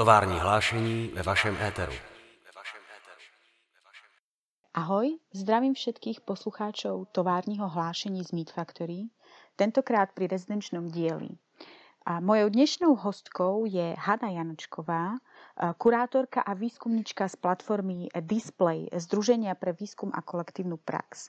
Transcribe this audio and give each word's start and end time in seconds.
Tovární 0.00 0.40
hlášení 0.40 1.12
ve 1.14 1.22
vašem 1.22 1.56
éteru. 1.60 1.92
Ahoj, 4.74 5.18
zdravím 5.32 5.74
všetkých 5.74 6.20
poslucháčov 6.20 7.12
továrního 7.12 7.68
hlášení 7.68 8.24
z 8.24 8.32
Meat 8.32 8.50
Factory, 8.50 9.12
tentokrát 9.60 10.16
pri 10.16 10.32
rezidenčnom 10.32 10.88
dieli. 10.88 11.36
A 12.08 12.24
mojou 12.24 12.48
dnešnou 12.48 12.96
hostkou 12.96 13.68
je 13.68 13.92
Hana 13.92 14.32
Janočková, 14.32 15.20
kurátorka 15.76 16.40
a 16.48 16.56
výskumnička 16.56 17.28
z 17.28 17.36
platformy 17.36 18.08
Display, 18.24 18.88
Združenia 18.96 19.52
pre 19.52 19.76
výskum 19.76 20.16
a 20.16 20.24
kolektívnu 20.24 20.80
prax. 20.80 21.28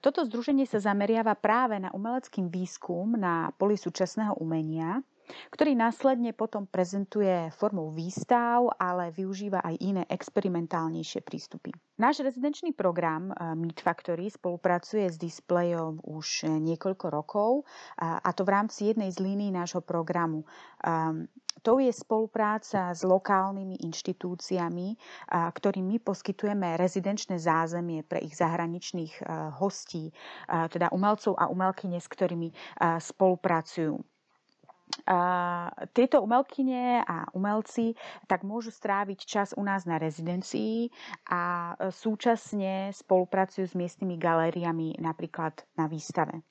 Toto 0.00 0.24
združenie 0.24 0.64
sa 0.64 0.80
zameriava 0.80 1.36
práve 1.36 1.76
na 1.76 1.92
umelecký 1.92 2.48
výskum 2.48 3.12
na 3.12 3.52
poli 3.60 3.76
súčasného 3.76 4.40
umenia 4.40 5.04
ktorý 5.52 5.76
následne 5.76 6.32
potom 6.32 6.66
prezentuje 6.66 7.50
formou 7.54 7.92
výstav, 7.94 8.72
ale 8.76 9.14
využíva 9.14 9.62
aj 9.62 9.74
iné 9.80 10.02
experimentálnejšie 10.08 11.20
prístupy. 11.24 11.72
Náš 12.02 12.26
rezidenčný 12.26 12.74
program 12.74 13.30
eh, 13.30 13.54
Meet 13.54 13.78
Factory 13.78 14.26
spolupracuje 14.32 15.06
s 15.06 15.16
displejom 15.20 16.02
už 16.02 16.26
eh, 16.42 16.58
niekoľko 16.58 17.06
rokov 17.12 17.50
a 17.98 18.30
to 18.34 18.42
v 18.42 18.52
rámci 18.52 18.90
jednej 18.90 19.12
z 19.12 19.22
línií 19.22 19.52
nášho 19.52 19.84
programu. 19.84 20.48
Ehm, 20.82 21.28
to 21.62 21.78
je 21.78 21.92
spolupráca 21.94 22.90
s 22.90 23.06
lokálnymi 23.06 23.84
inštitúciami, 23.86 24.98
ktorým 25.30 25.86
my 25.94 25.96
poskytujeme 26.02 26.74
rezidenčné 26.74 27.38
zázemie 27.38 28.02
pre 28.02 28.18
ich 28.24 28.34
zahraničných 28.34 29.14
eh, 29.20 29.24
hostí, 29.54 30.10
teda 30.48 30.90
umelcov 30.90 31.38
a 31.38 31.46
umelkyne, 31.46 32.00
s 32.00 32.08
ktorými 32.08 32.50
spolupracujú. 32.98 34.11
Tieto 35.92 36.20
umelkyne 36.20 37.00
a 37.00 37.26
umelci 37.32 37.96
tak 38.28 38.44
môžu 38.44 38.70
stráviť 38.70 39.18
čas 39.24 39.48
u 39.56 39.64
nás 39.64 39.82
na 39.82 39.96
rezidencii 39.96 40.92
a 41.26 41.42
súčasne 41.90 42.92
spolupracujú 42.92 43.64
s 43.66 43.74
miestnymi 43.74 44.16
galériami 44.16 45.00
napríklad 45.00 45.64
na 45.74 45.88
výstave. 45.88 46.44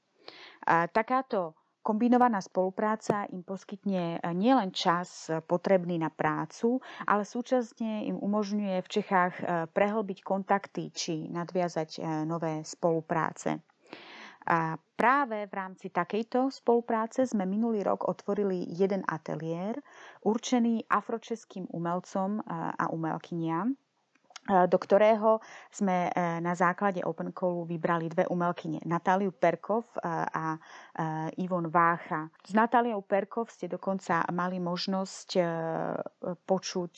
Takáto 0.67 1.53
Kombinovaná 1.81 2.38
spolupráca 2.45 3.25
im 3.34 3.42
poskytne 3.42 4.22
e, 4.22 4.38
nielen 4.38 4.69
čas 4.69 5.34
potrebný 5.50 5.97
na 5.97 6.14
prácu, 6.14 6.78
ale 7.09 7.25
súčasne 7.25 8.06
im 8.06 8.22
umožňuje 8.22 8.86
v 8.86 8.92
Čechách 8.92 9.34
e, 9.34 9.44
prehlbiť 9.66 10.22
kontakty 10.22 10.94
či 10.94 11.25
nadviazať 11.25 12.06
nové 12.30 12.62
spolupráce. 12.62 13.66
A 14.47 14.80
práve 14.97 15.45
v 15.45 15.53
rámci 15.53 15.94
takejto 15.94 16.50
spolupráce 16.50 17.30
sme 17.30 17.45
minulý 17.45 17.86
rok 17.86 18.09
otvorili 18.09 18.66
jeden 18.73 19.06
ateliér 19.06 19.78
určený 20.25 20.89
afročeským 20.89 21.70
umelcom 21.70 22.42
a 22.50 22.89
umelkyniam 22.89 23.78
do 24.42 24.78
ktorého 24.81 25.38
sme 25.70 26.09
e, 26.09 26.42
na 26.42 26.58
základe 26.58 27.06
Open 27.06 27.30
Callu 27.30 27.61
vybrali 27.61 28.09
dve 28.09 28.25
umelkyne. 28.25 28.81
Natáliu 28.89 29.30
Perkov 29.30 29.86
e, 29.94 30.02
a 30.09 30.58
Ivon 31.38 31.70
Vácha. 31.70 32.30
S 32.42 32.53
Natáliou 32.53 33.02
Perkov 33.06 33.53
ste 33.53 33.69
dokonca 33.69 34.25
mali 34.34 34.59
možnosť 34.59 35.30
počuť 36.45 36.95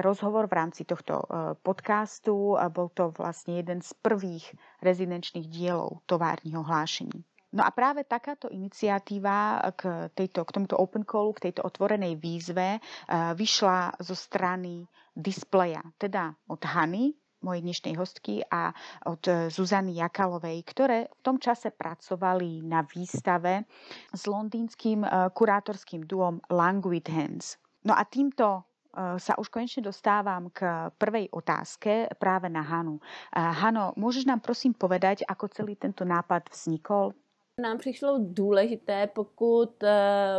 rozhovor 0.00 0.48
v 0.48 0.56
rámci 0.56 0.82
tohto 0.88 1.22
podcastu. 1.60 2.56
Bol 2.72 2.88
to 2.96 3.12
vlastne 3.14 3.60
jeden 3.60 3.84
z 3.84 3.92
prvých 4.00 4.56
rezidenčných 4.80 5.46
dielov 5.46 6.02
továrního 6.08 6.62
hlášení. 6.62 7.31
No 7.52 7.60
a 7.60 7.70
práve 7.70 8.08
takáto 8.08 8.48
iniciatíva 8.48 9.60
k, 9.76 10.08
tejto, 10.16 10.48
k 10.48 10.54
tomuto 10.56 10.80
open 10.80 11.04
callu, 11.04 11.36
k 11.36 11.52
tejto 11.52 11.68
otvorenej 11.68 12.16
výzve 12.16 12.80
vyšla 13.12 14.00
zo 14.00 14.16
strany 14.16 14.88
displeja, 15.12 15.84
teda 16.00 16.32
od 16.48 16.64
Hany, 16.64 17.12
mojej 17.42 17.60
dnešnej 17.60 17.94
hostky 17.98 18.40
a 18.48 18.72
od 19.04 19.50
Zuzany 19.52 19.98
Jakalovej, 19.98 20.62
ktoré 20.62 21.10
v 21.10 21.20
tom 21.26 21.36
čase 21.42 21.74
pracovali 21.74 22.62
na 22.64 22.86
výstave 22.86 23.66
s 24.14 24.22
londýnským 24.30 25.04
kurátorským 25.34 26.06
duom 26.06 26.38
Languid 26.48 27.10
Hands. 27.10 27.58
No 27.82 27.98
a 27.98 28.06
týmto 28.06 28.64
sa 28.96 29.32
už 29.40 29.48
konečne 29.48 29.82
dostávam 29.88 30.52
k 30.52 30.92
prvej 31.00 31.32
otázke 31.32 32.12
práve 32.20 32.52
na 32.52 32.60
Hanu. 32.60 33.00
Hano, 33.32 33.96
môžeš 33.96 34.28
nám 34.28 34.44
prosím 34.44 34.76
povedať, 34.76 35.24
ako 35.24 35.48
celý 35.48 35.80
tento 35.80 36.04
nápad 36.04 36.52
vznikol? 36.52 37.16
Nám 37.60 37.78
přišlo 37.78 38.18
důležité, 38.20 39.06
pokud 39.06 39.82
eh, 39.82 39.90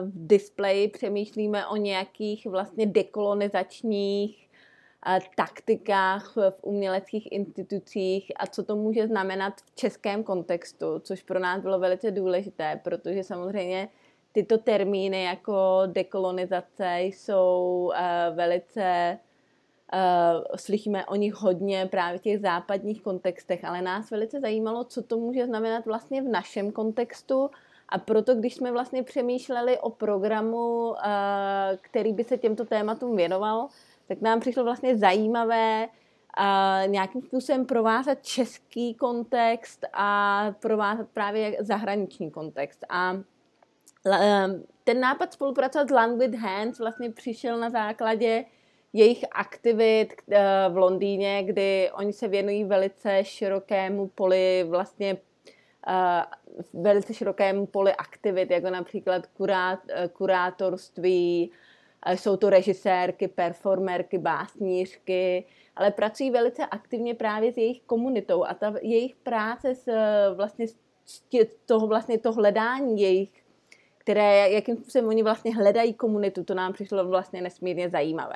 v 0.01 0.27
displeji 0.27 0.87
přemýšlíme 0.87 1.67
o 1.67 1.75
nějakých 1.75 2.45
vlastně 2.45 2.85
dekolonizačních 2.85 4.49
eh, 5.07 5.19
taktikách 5.35 6.35
v 6.35 6.59
uměleckých 6.61 7.31
institucích 7.31 8.31
a 8.35 8.47
co 8.47 8.63
to 8.63 8.75
může 8.75 9.07
znamenat 9.07 9.53
v 9.61 9.75
českém 9.75 10.23
kontextu, 10.23 10.99
což 10.99 11.23
pro 11.23 11.39
nás 11.39 11.61
bylo 11.61 11.79
velice 11.79 12.11
důležité, 12.11 12.79
protože 12.83 13.23
samozřejmě 13.23 13.89
tyto 14.31 14.57
termíny 14.57 15.23
jako 15.23 15.81
dekolonizace 15.85 17.01
jsou 17.01 17.91
eh, 17.95 18.31
velice 18.35 19.17
Uh, 19.93 20.55
slyšíme 20.55 21.05
o 21.05 21.15
nich 21.15 21.33
hodně 21.33 21.85
právě 21.85 22.19
v 22.19 22.21
těch 22.21 22.39
západních 22.39 23.01
kontextech, 23.01 23.65
ale 23.65 23.81
nás 23.81 24.11
velice 24.11 24.39
zajímalo, 24.39 24.83
co 24.83 25.03
to 25.03 25.17
může 25.17 25.45
znamenat 25.45 25.85
vlastně 25.85 26.21
v 26.21 26.27
našem 26.27 26.71
kontextu 26.71 27.49
a 27.89 27.97
proto, 27.97 28.35
když 28.35 28.55
jsme 28.55 28.71
vlastně 28.71 29.03
přemýšleli 29.03 29.79
o 29.79 29.89
programu, 29.89 30.89
uh, 30.89 30.95
který 31.81 32.13
by 32.13 32.23
se 32.23 32.37
těmto 32.37 32.65
tématům 32.65 33.15
věnoval, 33.15 33.67
tak 34.07 34.21
nám 34.21 34.39
přišlo 34.39 34.63
vlastně 34.63 34.97
zajímavé 34.97 35.87
uh, 35.87 36.91
nějakým 36.91 37.21
způsobem 37.21 37.65
provázat 37.65 38.17
český 38.21 38.93
kontext 38.93 39.85
a 39.93 40.45
provázat 40.59 41.07
právě 41.13 41.57
zahraniční 41.59 42.31
kontext. 42.31 42.85
A 42.89 43.17
ten 44.83 44.99
nápad 44.99 45.33
spolupracovat 45.33 45.87
s 45.87 45.91
Languid 45.91 46.35
Hands 46.35 46.79
vlastně 46.79 47.09
přišel 47.09 47.59
na 47.59 47.69
základě 47.69 48.45
jejich 48.93 49.25
aktivit 49.31 50.13
eh, 50.31 50.43
v 50.69 50.77
Londýně, 50.77 51.43
kdy 51.43 51.91
oni 51.93 52.13
se 52.13 52.27
věnují 52.27 52.63
velice 52.63 53.23
širokému 53.23 54.07
poli 54.07 54.65
vlastně 54.69 55.17
eh, 55.87 56.23
velice 56.73 57.13
širokému 57.13 57.65
poli 57.65 57.93
aktivit, 57.93 58.51
jako 58.51 58.69
například 58.69 59.27
eh, 59.89 60.07
kurátorství, 60.13 61.51
jsou 62.15 62.37
to 62.37 62.49
režisérky, 62.49 63.27
performerky, 63.27 64.17
básnířky, 64.17 65.45
ale 65.75 65.91
pracují 65.91 66.31
velice 66.31 66.65
aktivně 66.65 67.13
právě 67.13 67.53
s 67.53 67.57
jejich 67.57 67.81
komunitou 67.81 68.43
a 68.43 68.53
ta 68.53 68.73
jejich 68.81 69.15
práce 69.15 69.75
s 69.75 69.91
vlastně 70.35 70.65
toho 71.65 71.87
vlastně 71.87 72.17
to 72.17 72.31
hledání 72.31 73.01
jejich, 73.01 73.29
které, 73.97 74.49
jakým 74.49 74.77
způsobem 74.77 75.07
oni 75.07 75.23
vlastně 75.23 75.55
hledají 75.55 75.93
komunitu, 75.93 76.43
to 76.43 76.53
nám 76.53 76.73
přišlo 76.73 77.07
vlastně 77.07 77.41
nesmírně 77.41 77.89
zajímavé. 77.89 78.35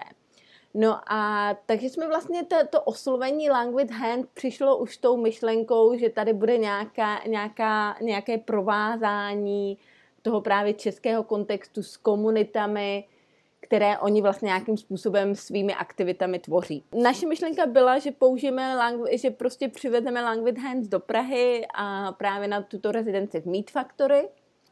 No 0.73 0.99
a 1.11 1.53
takže 1.65 1.89
jsme 1.89 2.07
vlastně 2.07 2.43
to, 2.43 2.55
to 2.69 2.81
oslovení 2.81 3.49
Language 3.49 3.93
Hand 3.93 4.29
přišlo 4.33 4.77
už 4.77 4.97
tou 4.97 5.17
myšlenkou, 5.17 5.97
že 5.97 6.09
tady 6.09 6.33
bude 6.33 6.57
nějaká, 6.57 7.21
nějaká, 7.27 7.97
nějaké 8.01 8.37
provázání 8.37 9.77
toho 10.21 10.41
právě 10.41 10.73
českého 10.73 11.23
kontextu 11.23 11.83
s 11.83 11.97
komunitami, 11.97 13.03
které 13.59 13.97
oni 13.97 14.21
vlastně 14.21 14.45
nějakým 14.45 14.77
způsobem 14.77 15.35
svými 15.35 15.73
aktivitami 15.73 16.39
tvoří. 16.39 16.83
Naše 17.03 17.27
myšlenka 17.27 17.65
byla, 17.65 17.99
že 17.99 18.11
použijeme, 18.11 18.75
že 19.11 19.31
prostě 19.31 19.67
přivedeme 19.67 20.21
Language 20.21 20.61
Hands 20.61 20.87
do 20.87 20.99
Prahy 20.99 21.65
a 21.75 22.11
právě 22.11 22.47
na 22.47 22.61
tuto 22.61 22.91
rezidenci 22.91 23.41
v 23.41 23.45
Meat 23.45 23.71
Factory 23.71 24.27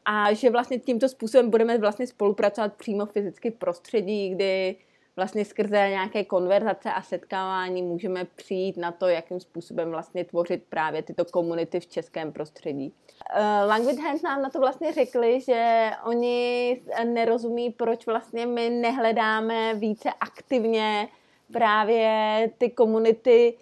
a 0.05 0.33
že 0.33 0.49
vlastně 0.49 0.79
tímto 0.79 1.09
způsobem 1.09 1.49
budeme 1.49 1.77
vlastně 1.77 2.07
spolupracovat 2.07 2.73
přímo 2.73 3.05
fyzicky 3.05 3.51
v 3.51 3.55
prostředí, 3.55 4.29
kdy 4.29 4.75
vlastně 5.15 5.45
skrze 5.45 5.89
nějaké 5.89 6.23
konverzace 6.23 6.91
a 6.91 7.01
setkávání 7.01 7.81
můžeme 7.81 8.25
přijít 8.25 8.77
na 8.77 8.91
to, 8.91 9.07
jakým 9.07 9.39
způsobem 9.39 9.89
vlastně 9.89 10.25
tvořit 10.25 10.63
právě 10.69 11.03
tyto 11.03 11.25
komunity 11.25 11.79
v 11.79 11.87
českém 11.87 12.31
prostředí. 12.31 12.93
Uh, 13.37 13.69
Language 13.69 14.01
Hands 14.01 14.21
nám 14.21 14.41
na 14.41 14.49
to 14.49 14.59
vlastně 14.59 14.93
řekli, 14.93 15.41
že 15.41 15.89
oni 16.05 16.81
nerozumí, 17.03 17.69
proč 17.69 18.05
vlastně 18.05 18.45
my 18.45 18.69
nehledáme 18.69 19.73
více 19.73 20.09
aktivně 20.19 21.07
právě 21.53 22.49
ty 22.57 22.69
komunity 22.69 23.53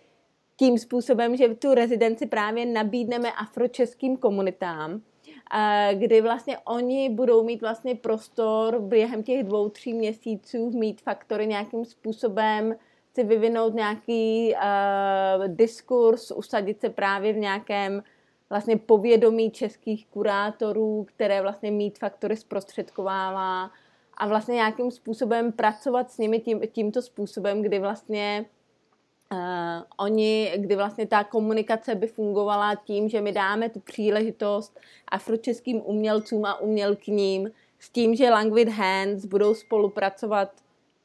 tím 0.57 0.77
způsobem, 0.77 1.35
že 1.35 1.55
tu 1.55 1.73
rezidenci 1.73 2.25
právě 2.25 2.65
nabídneme 2.65 3.31
afročeským 3.31 4.17
komunitám, 4.17 5.01
kdy 5.93 6.21
vlastně 6.21 6.57
oni 6.57 7.09
budou 7.09 7.43
mít 7.43 7.61
vlastně 7.61 7.95
prostor 7.95 8.79
během 8.79 9.23
těch 9.23 9.43
dvou, 9.43 9.69
tří 9.69 9.93
měsíců 9.93 10.71
mít 10.71 11.01
faktory 11.01 11.47
nějakým 11.47 11.85
způsobem 11.85 12.75
si 13.15 13.23
vyvinout 13.23 13.73
nějaký 13.73 14.53
uh, 14.53 15.47
diskurs, 15.47 16.31
usadit 16.31 16.81
se 16.81 16.89
právě 16.89 17.33
v 17.33 17.37
nějakém 17.37 18.03
vlastně 18.49 18.77
povědomí 18.77 19.51
českých 19.51 20.07
kurátorů, 20.07 21.05
které 21.09 21.41
vlastně 21.41 21.71
mít 21.71 21.99
faktory 21.99 22.37
zprostředkovává 22.37 23.71
a 24.17 24.27
vlastně 24.27 24.55
nějakým 24.55 24.91
způsobem 24.91 25.51
pracovat 25.51 26.11
s 26.11 26.17
nimi 26.17 26.39
tím, 26.39 26.61
tímto 26.71 27.01
způsobem, 27.01 27.61
kdy 27.61 27.79
vlastně 27.79 28.45
uh, 29.33 29.83
oni, 29.97 30.53
kdy 30.55 30.75
vlastně 30.75 31.07
ta 31.07 31.23
komunikace 31.23 31.95
by 31.95 32.07
fungovala 32.07 32.75
tím, 32.75 33.09
že 33.09 33.21
my 33.21 33.31
dáme 33.31 33.69
tu 33.69 33.79
příležitost 33.79 34.79
afročeským 35.07 35.81
umělcům 35.85 36.45
a 36.45 36.59
umělkyním 36.59 37.51
s 37.79 37.89
tím, 37.89 38.15
že 38.15 38.29
Languid 38.29 38.69
Hands 38.69 39.25
budou 39.25 39.53
spolupracovat 39.53 40.51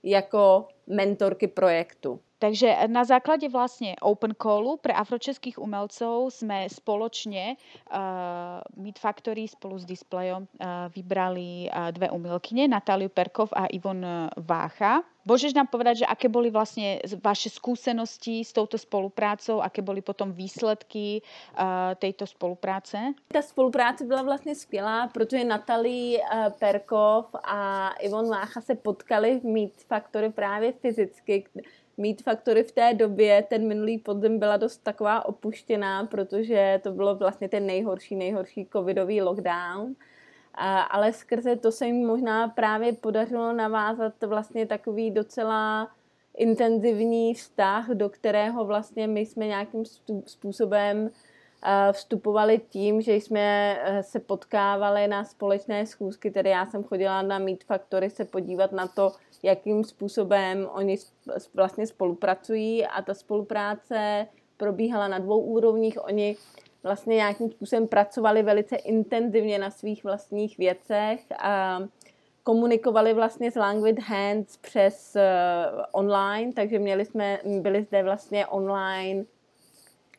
jako 0.02 0.68
mentorky 0.86 1.46
projektu. 1.46 2.20
Takže 2.38 2.76
na 2.86 3.04
základě 3.04 3.48
vlastně 3.48 3.96
Open 4.00 4.34
Callu 4.42 4.76
pre 4.76 4.92
afročeských 4.94 5.58
umelcov 5.58 6.34
jsme 6.34 6.68
spoločně 6.68 7.56
uh, 7.92 8.84
Meet 8.84 8.98
Factory 8.98 9.48
spolu 9.48 9.78
s 9.78 9.84
Displejom 9.84 10.42
uh, 10.42 10.66
vybrali 10.94 11.66
uh, 11.66 11.90
dve 11.90 12.10
umelkyne, 12.10 12.68
Natáliu 12.68 13.08
Perkov 13.08 13.52
a 13.52 13.66
Ivon 13.66 14.06
Vácha. 14.36 15.02
Môžeš 15.28 15.52
nám 15.52 15.68
povedať, 15.68 16.00
že 16.00 16.06
aké 16.08 16.24
boli 16.24 16.48
vlastne 16.48 17.04
vaše 17.20 17.52
skúsenosti 17.52 18.40
s 18.40 18.48
touto 18.48 18.80
spoluprácou, 18.80 19.60
aké 19.60 19.84
boli 19.84 20.00
potom 20.00 20.32
výsledky 20.32 21.20
uh, 21.20 21.92
tejto 22.00 22.24
spolupráce? 22.24 23.12
Ta 23.28 23.42
spolupráce 23.42 24.04
byla 24.04 24.22
vlastně 24.22 24.54
skvělá, 24.54 25.06
protože 25.12 25.44
Natalí 25.44 26.16
uh, 26.16 26.48
Perkov 26.58 27.34
a 27.44 27.90
Ivon 28.00 28.30
Vácha 28.30 28.60
se 28.60 28.74
potkali 28.74 29.40
v 29.40 29.44
Meet 29.44 29.76
Factory 29.84 30.32
právě 30.32 30.72
fyzicky 30.72 31.44
Meet 31.98 32.22
Factory 32.22 32.62
v 32.62 32.72
té 32.72 32.94
době, 32.94 33.44
ten 33.48 33.68
minulý 33.68 33.98
podzim 33.98 34.38
byla 34.38 34.56
dost 34.56 34.78
taková 34.78 35.26
opuštěná, 35.26 36.06
protože 36.06 36.80
to 36.82 36.92
bylo 36.92 37.16
vlastně 37.16 37.48
ten 37.48 37.66
nejhorší, 37.66 38.16
nejhorší 38.16 38.68
covidový 38.72 39.22
lockdown. 39.22 39.94
Ale 40.90 41.12
skrze 41.12 41.56
to 41.56 41.72
se 41.72 41.86
jim 41.86 42.06
možná 42.06 42.48
právě 42.48 42.92
podařilo 42.92 43.52
navázat 43.52 44.12
vlastně 44.26 44.66
takový 44.66 45.10
docela 45.10 45.88
intenzivní 46.36 47.34
vztah, 47.34 47.88
do 47.88 48.08
kterého 48.08 48.64
vlastně 48.64 49.06
my 49.06 49.20
jsme 49.20 49.46
nějakým 49.46 49.84
způsobem 50.26 51.10
vstupovali 51.92 52.60
tím, 52.68 53.00
že 53.00 53.14
jsme 53.14 53.78
e, 53.82 54.02
se 54.02 54.20
potkávali 54.20 55.08
na 55.08 55.24
společné 55.24 55.86
schůzky, 55.86 56.30
tedy 56.30 56.50
já 56.50 56.66
jsem 56.66 56.84
chodila 56.84 57.22
na 57.22 57.38
Meet 57.38 57.64
Factory 57.64 58.10
se 58.10 58.24
podívat 58.24 58.72
na 58.72 58.86
to, 58.86 59.12
jakým 59.42 59.84
způsobem 59.84 60.68
oni 60.72 60.96
vlastně 61.54 61.86
spolupracují. 61.86 62.86
A 62.86 63.02
ta 63.02 63.14
spolupráce 63.14 64.26
probíhala 64.56 65.08
na 65.08 65.18
dvou 65.18 65.40
úrovních. 65.40 66.04
Oni 66.04 66.36
vlastně 66.82 67.16
nějakým 67.16 67.50
způsobem 67.50 67.88
pracovali 67.88 68.42
velice 68.42 68.76
intenzivně 68.76 69.58
na 69.58 69.70
svých 69.70 70.04
vlastních 70.04 70.58
věcech 70.58 71.20
a 71.38 71.80
komunikovali 72.42 73.14
vlastně 73.14 73.50
s 73.50 73.54
Languid 73.54 73.98
Hands 73.98 74.56
přes 74.56 75.16
uh, 75.16 75.82
online, 75.92 76.52
takže 76.52 76.78
měli 76.78 77.04
jsme, 77.04 77.38
byli 77.60 77.82
zde 77.82 78.02
vlastně 78.02 78.46
online 78.46 79.24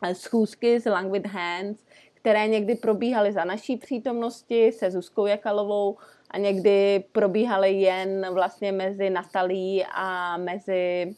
eh, 0.04 0.16
schůzky 0.16 0.80
s 0.80 0.86
Languid 0.86 1.28
Hands, 1.28 1.80
které 2.14 2.48
někdy 2.48 2.76
probíhaly 2.76 3.32
za 3.32 3.44
naší 3.44 3.78
přítomnosti 3.78 4.72
se 4.72 4.92
Zuzkou 4.92 5.26
Jakalovou 5.26 5.98
a 6.32 6.38
někdy 6.38 7.04
probíhaly 7.12 7.72
jen 7.72 8.34
vlastně 8.34 8.72
mezi 8.72 9.10
Natalí 9.10 9.86
a 9.92 10.38
mezi 10.38 11.16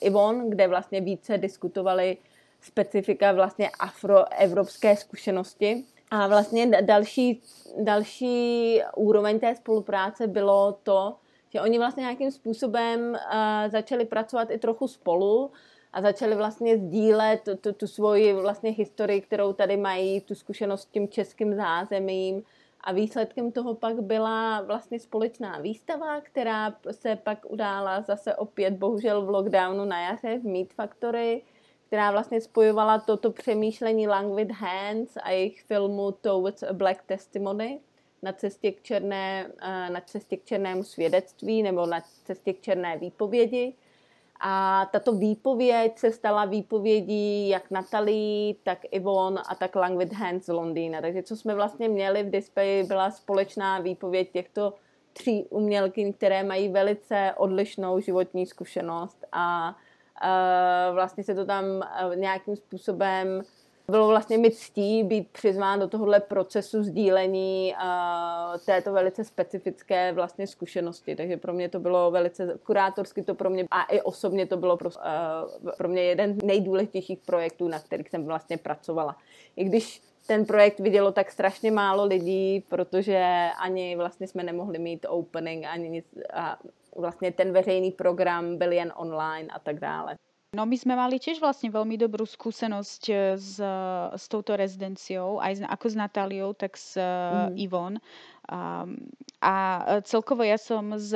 Ivon, 0.00 0.50
kde 0.50 0.68
vlastně 0.68 1.00
více 1.00 1.38
diskutovali 1.38 2.16
specifika 2.60 3.32
vlastně 3.32 3.70
afroevropské 3.78 4.96
zkušenosti. 4.96 5.84
A 6.10 6.26
vlastně 6.26 6.82
další, 6.82 7.42
další 7.78 8.82
úroveň 8.96 9.40
té 9.40 9.56
spolupráce 9.56 10.26
bylo 10.26 10.78
to, 10.82 11.14
že 11.52 11.60
oni 11.60 11.78
vlastně 11.78 12.00
nějakým 12.00 12.30
způsobem 12.30 13.00
uh, 13.10 13.70
začali 13.70 14.04
pracovat 14.04 14.50
i 14.50 14.58
trochu 14.58 14.88
spolu 14.88 15.50
a 15.98 16.02
začali 16.02 16.36
vlastně 16.36 16.78
sdílet 16.78 17.40
tu, 17.44 17.56
tu, 17.56 17.72
tu 17.72 17.86
svoji 17.86 18.32
vlastně 18.32 18.70
historii, 18.70 19.20
kterou 19.20 19.52
tady 19.52 19.76
mají, 19.76 20.20
tu 20.20 20.34
zkušenost 20.34 20.82
s 20.82 20.86
tím 20.86 21.08
českým 21.08 21.54
zázemím, 21.54 22.42
a 22.80 22.92
výsledkem 22.92 23.52
toho 23.52 23.74
pak 23.74 24.02
byla 24.02 24.60
vlastně 24.60 25.00
společná 25.00 25.58
výstava, 25.58 26.20
která 26.20 26.74
se 26.90 27.16
pak 27.16 27.38
udála 27.50 28.00
zase 28.00 28.34
opět 28.34 28.74
bohužel 28.74 29.26
v 29.26 29.30
lockdownu 29.30 29.84
na 29.84 30.00
jaře 30.00 30.38
v 30.38 30.44
Meet 30.44 30.72
Factory, 30.72 31.42
která 31.86 32.10
vlastně 32.10 32.40
spojovala 32.40 32.98
toto 32.98 33.30
přemýšlení 33.30 34.08
Languid 34.08 34.50
Hands 34.50 35.16
a 35.22 35.30
jejich 35.30 35.62
filmu 35.62 36.12
Towards 36.12 36.62
a 36.62 36.72
Black 36.72 37.02
Testimony 37.06 37.80
na 38.22 38.32
cestě 38.32 38.72
k, 38.72 38.82
černé, 38.82 39.50
eh, 39.62 39.90
na 39.90 40.00
cestě 40.00 40.36
k 40.36 40.44
černému 40.44 40.84
svědectví 40.84 41.62
nebo 41.62 41.86
na 41.86 42.00
cestě 42.24 42.52
k 42.52 42.60
černé 42.60 42.98
výpovědi. 42.98 43.74
A 44.40 44.86
tato 44.92 45.12
výpověď 45.12 45.98
se 45.98 46.12
stala 46.12 46.44
výpovědí 46.44 47.48
jak 47.48 47.70
Natalie, 47.70 48.54
tak 48.62 48.78
Yvonne 48.90 49.42
a 49.48 49.54
tak 49.54 49.76
Languid 49.76 50.12
Hands 50.12 50.44
z 50.44 50.52
Londýna. 50.52 51.00
Takže 51.00 51.22
co 51.22 51.36
jsme 51.36 51.54
vlastně 51.54 51.88
měli 51.88 52.22
v 52.22 52.30
displeji, 52.30 52.84
byla 52.84 53.10
společná 53.10 53.78
výpověď 53.78 54.30
těchto 54.32 54.74
tří 55.12 55.46
umělky, 55.50 56.12
které 56.12 56.44
mají 56.44 56.68
velice 56.68 57.34
odlišnou 57.36 58.00
životní 58.00 58.46
zkušenost 58.46 59.24
a 59.32 59.76
uh, 60.24 60.94
vlastně 60.94 61.24
se 61.24 61.34
to 61.34 61.44
tam 61.44 61.64
uh, 61.64 62.16
nějakým 62.16 62.56
způsobem 62.56 63.42
bylo 63.90 64.08
vlastně 64.08 64.38
mi 64.38 64.50
ctí 64.50 65.04
být 65.04 65.28
přizván 65.28 65.80
do 65.80 65.88
tohohle 65.88 66.20
procesu 66.20 66.82
sdílení 66.82 67.74
uh, 67.74 68.58
této 68.66 68.92
velice 68.92 69.24
specifické 69.24 70.12
vlastně 70.12 70.46
zkušenosti. 70.46 71.16
Takže 71.16 71.36
pro 71.36 71.52
mě 71.52 71.68
to 71.68 71.80
bylo 71.80 72.10
velice 72.10 72.58
kurátorsky 72.66 73.22
to 73.22 73.34
pro 73.34 73.50
mě 73.50 73.64
a 73.70 73.82
i 73.82 74.00
osobně 74.00 74.46
to 74.46 74.56
bylo 74.56 74.76
pro, 74.76 74.90
uh, 74.90 75.70
pro 75.76 75.88
mě 75.88 76.02
jeden 76.02 76.40
z 76.40 76.42
nejdůležitějších 76.44 77.18
projektů, 77.18 77.68
na 77.68 77.78
kterých 77.78 78.08
jsem 78.08 78.24
vlastně 78.24 78.56
pracovala. 78.56 79.16
I 79.56 79.64
když 79.64 80.02
ten 80.26 80.46
projekt 80.46 80.80
vidělo 80.80 81.12
tak 81.12 81.30
strašně 81.30 81.70
málo 81.70 82.04
lidí, 82.04 82.64
protože 82.68 83.48
ani 83.62 83.96
vlastně 83.96 84.26
jsme 84.26 84.42
nemohli 84.42 84.78
mít 84.78 85.06
opening, 85.08 85.64
ani 85.64 85.88
nic, 85.88 86.04
a 86.32 86.58
vlastně 86.96 87.32
ten 87.32 87.52
veřejný 87.52 87.90
program 87.90 88.56
byl 88.56 88.72
jen 88.72 88.92
online 88.96 89.48
a 89.52 89.58
tak 89.58 89.80
dále. 89.80 90.16
No 90.56 90.64
my 90.64 90.80
sme 90.80 90.96
mali 90.96 91.20
tiež 91.20 91.44
vlastne 91.44 91.68
veľmi 91.68 92.00
dobrú 92.00 92.24
skúsenosť 92.24 93.02
e, 93.12 93.14
s, 93.36 93.60
s 94.16 94.24
touto 94.32 94.56
rezidenciou, 94.56 95.44
aj 95.44 95.60
ako 95.68 95.86
s 95.92 95.96
Natáliou, 96.00 96.56
tak 96.56 96.72
s 96.72 96.96
mm. 96.96 97.52
Ivon. 97.60 98.00
Um, 98.48 98.96
a 99.44 99.84
celkovo 100.08 100.40
ja 100.40 100.56
som 100.56 100.96
s 100.96 101.12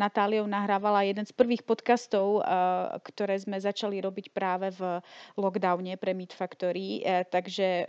Natáliou 0.00 0.48
nahrávala 0.48 1.04
jeden 1.04 1.28
z 1.28 1.32
prvých 1.36 1.60
podcastov, 1.60 2.40
ktoré 3.04 3.36
sme 3.36 3.60
začali 3.60 4.00
robiť 4.00 4.32
práve 4.32 4.72
v 4.72 5.04
lockdowne 5.36 6.00
pre 6.00 6.16
Meet 6.16 6.32
Factory, 6.32 7.04
takže 7.28 7.84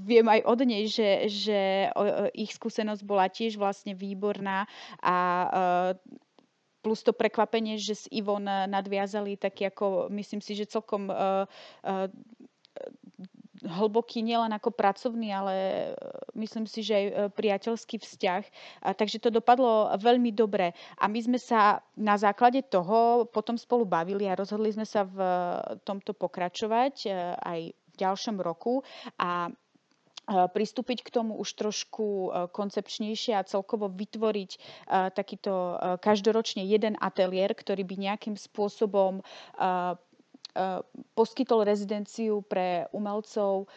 viem 0.00 0.26
aj 0.26 0.40
od 0.48 0.60
nej, 0.64 0.90
že, 0.90 1.28
že 1.28 1.92
ich 2.34 2.50
skúsenosť 2.56 3.04
bola 3.04 3.30
tiež 3.30 3.60
vlastne 3.60 3.92
výborná 3.92 4.64
a 5.04 5.16
plus 6.82 7.02
to 7.02 7.12
prekvapenie, 7.12 7.76
že 7.76 7.94
s 7.94 8.04
Ivon 8.10 8.46
nadviazali 8.46 9.34
tak 9.34 9.58
ako, 9.58 10.08
myslím 10.14 10.38
si, 10.38 10.54
že 10.54 10.70
celkom 10.70 11.10
uh, 11.10 11.44
uh, 11.82 12.06
hlboký 13.66 14.22
nielen 14.22 14.54
ako 14.54 14.70
pracovný, 14.70 15.34
ale 15.34 15.54
myslím 16.38 16.70
si, 16.70 16.86
že 16.86 16.94
aj 16.94 17.06
priateľský 17.34 17.98
vzťah. 17.98 18.42
A, 18.86 18.94
takže 18.94 19.18
to 19.18 19.34
dopadlo 19.34 19.90
veľmi 19.98 20.30
dobre. 20.30 20.70
A 21.02 21.10
my 21.10 21.18
sme 21.18 21.38
sa 21.42 21.82
na 21.98 22.14
základe 22.14 22.62
toho 22.62 23.26
potom 23.26 23.58
spolu 23.58 23.82
bavili 23.82 24.30
a 24.30 24.38
rozhodli 24.38 24.70
sme 24.70 24.86
sa 24.86 25.02
v 25.02 25.18
tomto 25.82 26.14
pokračovať 26.14 27.10
aj 27.42 27.60
v 27.74 27.94
ďalšom 27.98 28.38
roku. 28.38 28.86
A 29.18 29.50
pristúpiť 30.28 31.08
k 31.08 31.12
tomu 31.12 31.40
už 31.40 31.56
trošku 31.56 32.30
koncepčnejšie 32.52 33.32
a 33.32 33.48
celkovo 33.48 33.88
vytvoriť 33.88 34.50
takýto 35.16 35.80
každoročne 36.04 36.68
jeden 36.68 37.00
ateliér, 37.00 37.56
ktorý 37.56 37.88
by 37.88 37.96
nejakým 37.96 38.36
spôsobom 38.36 39.24
poskytol 41.16 41.64
rezidenciu 41.64 42.44
pre 42.44 42.84
umelcov 42.92 43.72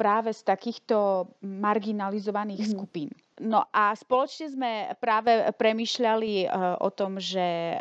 práve 0.00 0.32
z 0.32 0.40
takýchto 0.48 1.28
marginalizovaných 1.44 2.64
mm. 2.66 2.70
skupín. 2.72 3.12
No 3.40 3.68
a 3.68 3.92
spoločne 3.92 4.48
sme 4.48 4.72
práve 4.96 5.44
premyšľali 5.60 6.48
o 6.80 6.88
tom, 6.92 7.20
že 7.20 7.76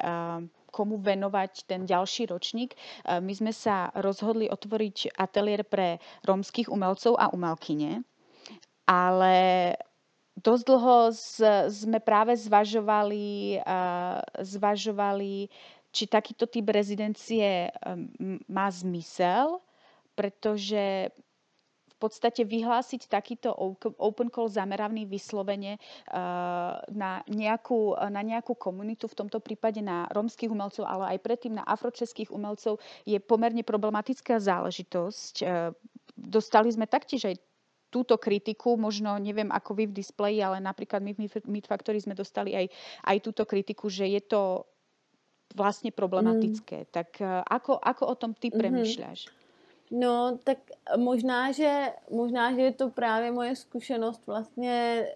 komu 0.79 0.95
venovať 0.95 1.67
ten 1.67 1.83
ďalší 1.83 2.31
ročník. 2.31 2.71
E, 2.71 3.19
my 3.19 3.33
sme 3.35 3.51
sa 3.51 3.91
rozhodli 3.99 4.47
otvoriť 4.47 5.19
ateliér 5.19 5.67
pre 5.67 5.99
rómskych 6.23 6.71
umelcov 6.71 7.19
a 7.19 7.27
umelkyne, 7.35 8.07
ale 8.87 9.35
dosť 10.39 10.63
dlho 10.63 10.97
sme 11.67 11.99
práve 11.99 12.39
zvažovali, 12.39 13.59
e, 13.59 13.79
zvažovali 14.39 15.51
či 15.91 16.03
takýto 16.07 16.47
typ 16.47 16.71
rezidencie 16.71 17.67
e, 17.67 17.69
má 18.47 18.71
zmysel, 18.71 19.59
pretože 20.15 21.11
v 21.11 21.28
podstate 21.99 22.47
vyhlásiť 22.47 23.11
takýto 23.11 23.51
open 23.99 24.31
call 24.31 24.47
zameraný 24.47 25.03
vyslovene 25.03 25.75
na 26.89 27.11
nejakú, 27.27 27.99
na 28.07 28.21
nejakú 28.23 28.55
komunitu, 28.55 29.11
v 29.11 29.19
tomto 29.19 29.43
prípade 29.43 29.83
na 29.83 30.07
rómskych 30.15 30.47
umelcov, 30.47 30.87
ale 30.87 31.15
aj 31.15 31.19
predtým 31.19 31.59
na 31.59 31.67
afročeských 31.67 32.31
umelcov 32.31 32.79
je 33.03 33.19
pomerne 33.19 33.61
problematická 33.67 34.39
záležitosť. 34.39 35.43
Dostali 36.15 36.71
sme 36.71 36.87
taktiež 36.87 37.27
aj 37.27 37.35
túto 37.89 38.21
kritiku, 38.21 38.77
možno 38.77 39.17
neviem 39.17 39.49
ako 39.49 39.73
vy 39.73 39.89
v 39.89 39.97
displeji, 39.97 40.45
ale 40.45 40.61
napríklad 40.61 41.01
my 41.01 41.17
v 41.17 41.41
Meet 41.49 41.65
Factory 41.65 41.97
sme 41.97 42.13
dostali 42.13 42.53
aj, 42.53 42.69
aj 43.09 43.17
túto 43.25 43.43
kritiku, 43.49 43.89
že 43.89 44.05
je 44.05 44.21
to 44.21 44.63
vlastne 45.57 45.89
problematické. 45.89 46.85
Mm. 46.85 46.89
Tak 46.93 47.09
ako, 47.49 47.81
ako 47.81 48.03
o 48.05 48.15
tom 48.15 48.37
ty 48.37 48.53
mm-hmm. 48.53 48.61
premýšľaš? 48.61 49.19
No, 49.91 50.37
tak 50.43 50.57
možná 50.97 51.51
že, 51.51 51.93
možná, 52.09 52.53
že 52.53 52.61
je 52.61 52.73
to 52.73 52.89
právě 52.89 53.31
moje 53.31 53.55
zkušenost 53.55 54.27
vlastně, 54.27 55.07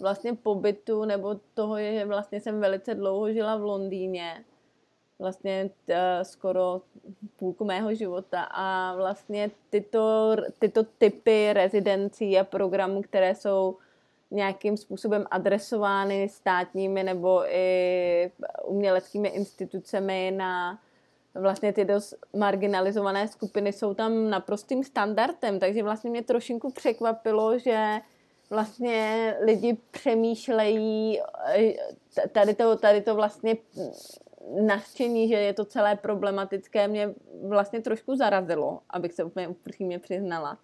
vlastně 0.00 0.34
pobytu, 0.34 1.04
nebo 1.04 1.40
toho, 1.54 1.78
že 1.78 2.04
vlastně 2.04 2.40
jsem 2.40 2.60
velice 2.60 2.94
dlouho 2.94 3.32
žila 3.32 3.56
v 3.56 3.62
Londýně 3.62 4.44
vlastně 5.18 5.70
t, 5.84 6.18
skoro 6.22 6.80
půlku 7.36 7.64
mého 7.64 7.94
života. 7.94 8.42
A 8.42 8.94
vlastně 8.96 9.50
tyto, 9.70 10.36
tyto 10.58 10.84
typy 10.98 11.52
rezidencí 11.52 12.38
a 12.38 12.44
programů, 12.44 13.02
které 13.02 13.34
jsou 13.34 13.76
nějakým 14.30 14.76
způsobem 14.76 15.26
adresovány 15.30 16.28
státními 16.28 17.02
nebo 17.02 17.44
i 17.54 18.32
uměleckými 18.64 19.28
institucemi 19.28 20.32
na 20.36 20.78
vlastně 21.34 21.72
ty 21.72 21.84
dost 21.84 22.14
marginalizované 22.36 23.28
skupiny 23.28 23.72
jsou 23.72 23.94
tam 23.94 24.30
naprostým 24.30 24.84
standardem, 24.84 25.58
takže 25.58 25.82
vlastně 25.82 26.10
mě 26.10 26.22
trošinku 26.22 26.72
překvapilo, 26.72 27.58
že 27.58 28.00
vlastně 28.50 29.34
lidi 29.40 29.76
přemýšlejí 29.90 31.20
eh, 31.56 32.28
tady 32.32 32.54
to, 32.54 32.76
tady 32.76 33.00
to 33.00 33.14
vlastně 33.14 33.56
nadšení, 34.60 35.28
že 35.28 35.34
je 35.34 35.52
to 35.54 35.64
celé 35.64 35.96
problematické, 35.96 36.88
mě 36.88 37.14
vlastně 37.48 37.80
trošku 37.80 38.16
zarazilo, 38.16 38.80
abych 38.90 39.12
se 39.12 39.24
úplně 39.24 39.48
upřímně 39.48 39.98
přiznala. 39.98 40.58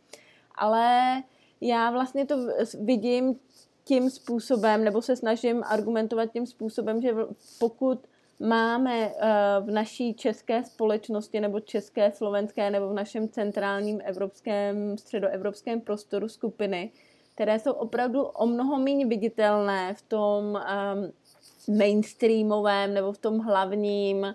Ale 0.54 1.22
já 1.60 1.90
vlastně 1.90 2.26
to 2.26 2.36
vidím 2.80 3.40
tím 3.84 4.10
způsobem, 4.10 4.84
nebo 4.84 5.02
se 5.02 5.16
snažím 5.16 5.62
argumentovat 5.66 6.32
tím 6.32 6.46
způsobem, 6.46 7.02
že 7.02 7.14
pokud 7.58 8.06
máme 8.40 9.06
eh, 9.06 9.28
v 9.60 9.70
naší 9.70 10.14
české 10.14 10.64
společnosti 10.64 11.40
nebo 11.40 11.60
české, 11.60 12.12
slovenské 12.12 12.70
nebo 12.70 12.88
v 12.88 12.94
našem 12.94 13.28
centrálním 13.28 14.00
evropském, 14.04 14.98
středoevropském 14.98 15.80
prostoru 15.80 16.28
skupiny, 16.28 16.92
které 17.34 17.58
jsou 17.58 17.72
opravdu 17.72 18.22
o 18.22 18.46
mnoho 18.46 18.78
méně 18.78 19.06
viditelné 19.06 19.94
v 19.94 20.02
tom 20.02 20.44
um, 20.44 21.78
mainstreamovém 21.78 22.94
nebo 22.94 23.12
v 23.12 23.18
tom 23.18 23.38
hlavním 23.38 24.18
uh, 24.22 24.32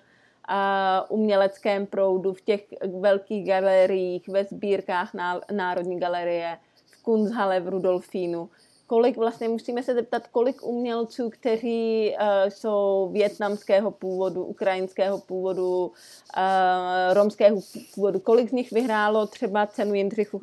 uměleckém 1.10 1.86
proudu, 1.86 2.34
v 2.34 2.41
těch 2.41 2.65
velkých 3.00 3.48
galeriích, 3.48 4.27
ve 4.27 4.44
sbírkách 4.44 5.12
Národní 5.51 6.00
galerie, 6.00 6.58
v 6.86 7.03
Kunsthalle 7.03 7.60
v 7.60 7.68
Rudolfínu. 7.68 8.50
Kolik 8.89 9.17
vlastně, 9.17 9.50
musíme 9.50 9.84
se 9.84 9.93
zeptat, 9.93 10.27
kolik 10.27 10.63
umělců, 10.63 11.29
kteří 11.29 12.12
uh, 12.22 12.50
jsou 12.50 13.10
větnamského 13.13 13.91
původu, 13.91 14.43
ukrajinského 14.46 15.17
původu, 15.19 15.86
uh, 15.88 17.13
romského 17.13 17.58
původu, 17.96 18.19
kolik 18.19 18.50
z 18.50 18.51
nich 18.51 18.72
vyhrálo 18.72 19.27
třeba 19.27 19.67
cenu 19.67 19.93
Jindřichu 19.93 20.41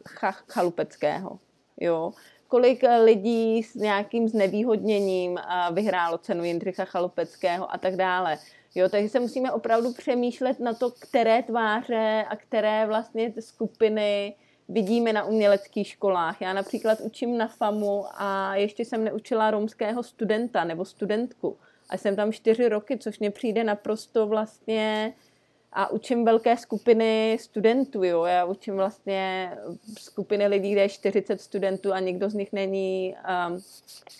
Chalupeckého. 0.49 1.39
Jo? 1.81 2.13
kolik 2.49 2.85
eh, 2.85 2.99
lidí 3.03 3.63
s 3.63 3.75
nějakým 3.75 4.29
znevýhodněním 4.29 5.39
eh, 5.39 5.73
vyhrálo 5.73 6.19
cenu 6.19 6.45
Jindřicha 6.45 6.85
Chalupeckého 6.85 7.75
a 7.75 7.79
tak 7.79 7.97
dále. 7.97 8.39
Jo, 8.75 8.89
takže 8.89 9.09
se 9.09 9.21
musíme 9.21 9.53
opravdu 9.53 9.93
přemýšlet 9.93 10.61
na 10.61 10.75
to, 10.75 10.91
které 10.91 11.43
tváře 11.43 12.25
a 12.29 12.37
které 12.37 12.87
vlastně 12.87 13.33
skupiny 13.41 14.35
vidíme 14.69 15.13
na 15.13 15.25
uměleckých 15.25 15.89
školách. 15.89 16.41
Já 16.41 16.53
například 16.53 17.01
učím 17.01 17.39
na 17.39 17.49
FAMu 17.49 18.05
a 18.11 18.57
ještě 18.57 18.85
jsem 18.85 19.05
neučila 19.05 19.51
romského 19.51 20.03
studenta 20.03 20.65
nebo 20.65 20.85
studentku. 20.85 21.57
A 21.89 21.99
jsem 21.99 22.17
tam 22.17 22.33
čtyři 22.33 22.69
roky, 22.69 22.99
což 22.99 23.19
mě 23.19 23.31
přijde 23.31 23.65
naprosto 23.65 24.27
vlastně 24.27 25.13
a 25.73 25.91
učím 25.91 26.25
velké 26.25 26.57
skupiny 26.57 27.39
studentů, 27.41 28.05
jo. 28.05 28.25
Já 28.25 28.45
učím 28.45 28.77
vlastně 28.77 29.53
skupiny 29.99 30.47
lidí, 30.47 30.73
kde 30.73 30.81
je 30.81 30.89
40 30.89 31.41
studentů 31.41 31.93
a 31.93 32.01
nikdo 32.01 32.31
z 32.31 32.35
nich 32.35 32.53
není, 32.53 33.17
um, 33.49 33.61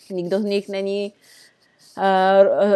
nikdo 0.09 0.39
z 0.39 0.43
nich 0.43 0.69
není 0.69 1.11
uh, 1.11 1.46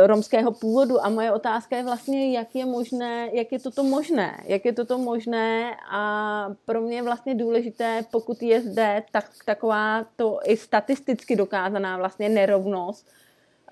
romského 0.05 0.51
původu. 0.51 1.05
A 1.05 1.09
moje 1.09 1.31
otázka 1.31 1.77
je 1.77 1.83
vlastně, 1.83 2.37
jak 2.37 2.55
je 2.55 2.65
možné, 2.65 3.29
jak 3.33 3.51
je 3.51 3.59
toto 3.59 3.83
možné, 3.83 4.43
jak 4.45 4.65
je 4.65 4.73
toto 4.73 4.97
možné? 4.97 5.75
A 5.91 6.47
pro 6.65 6.81
mě 6.81 6.95
je 6.95 7.03
vlastně 7.03 7.35
důležité, 7.35 8.05
pokud 8.11 8.43
je 8.43 8.61
zde 8.61 9.03
tak, 9.11 9.29
taková 9.45 10.05
to 10.15 10.39
i 10.43 10.57
statisticky 10.57 11.35
dokázaná 11.35 11.97
vlastně 11.97 12.29
nerovnost, 12.29 13.07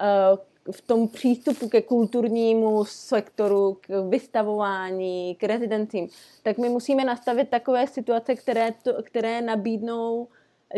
uh, 0.01 0.37
v 0.71 0.81
tom 0.81 1.07
přístupu 1.07 1.69
ke 1.69 1.81
kulturnímu 1.81 2.85
sektoru, 2.85 3.77
k 3.81 4.09
vystavování, 4.09 5.35
k 5.35 5.43
rezidencím, 5.43 6.07
tak 6.43 6.57
my 6.57 6.69
musíme 6.69 7.05
nastavit 7.05 7.49
takové 7.49 7.87
situace, 7.87 8.35
které, 8.35 8.73
to, 8.83 9.03
které 9.03 9.41
nabídnou 9.41 10.27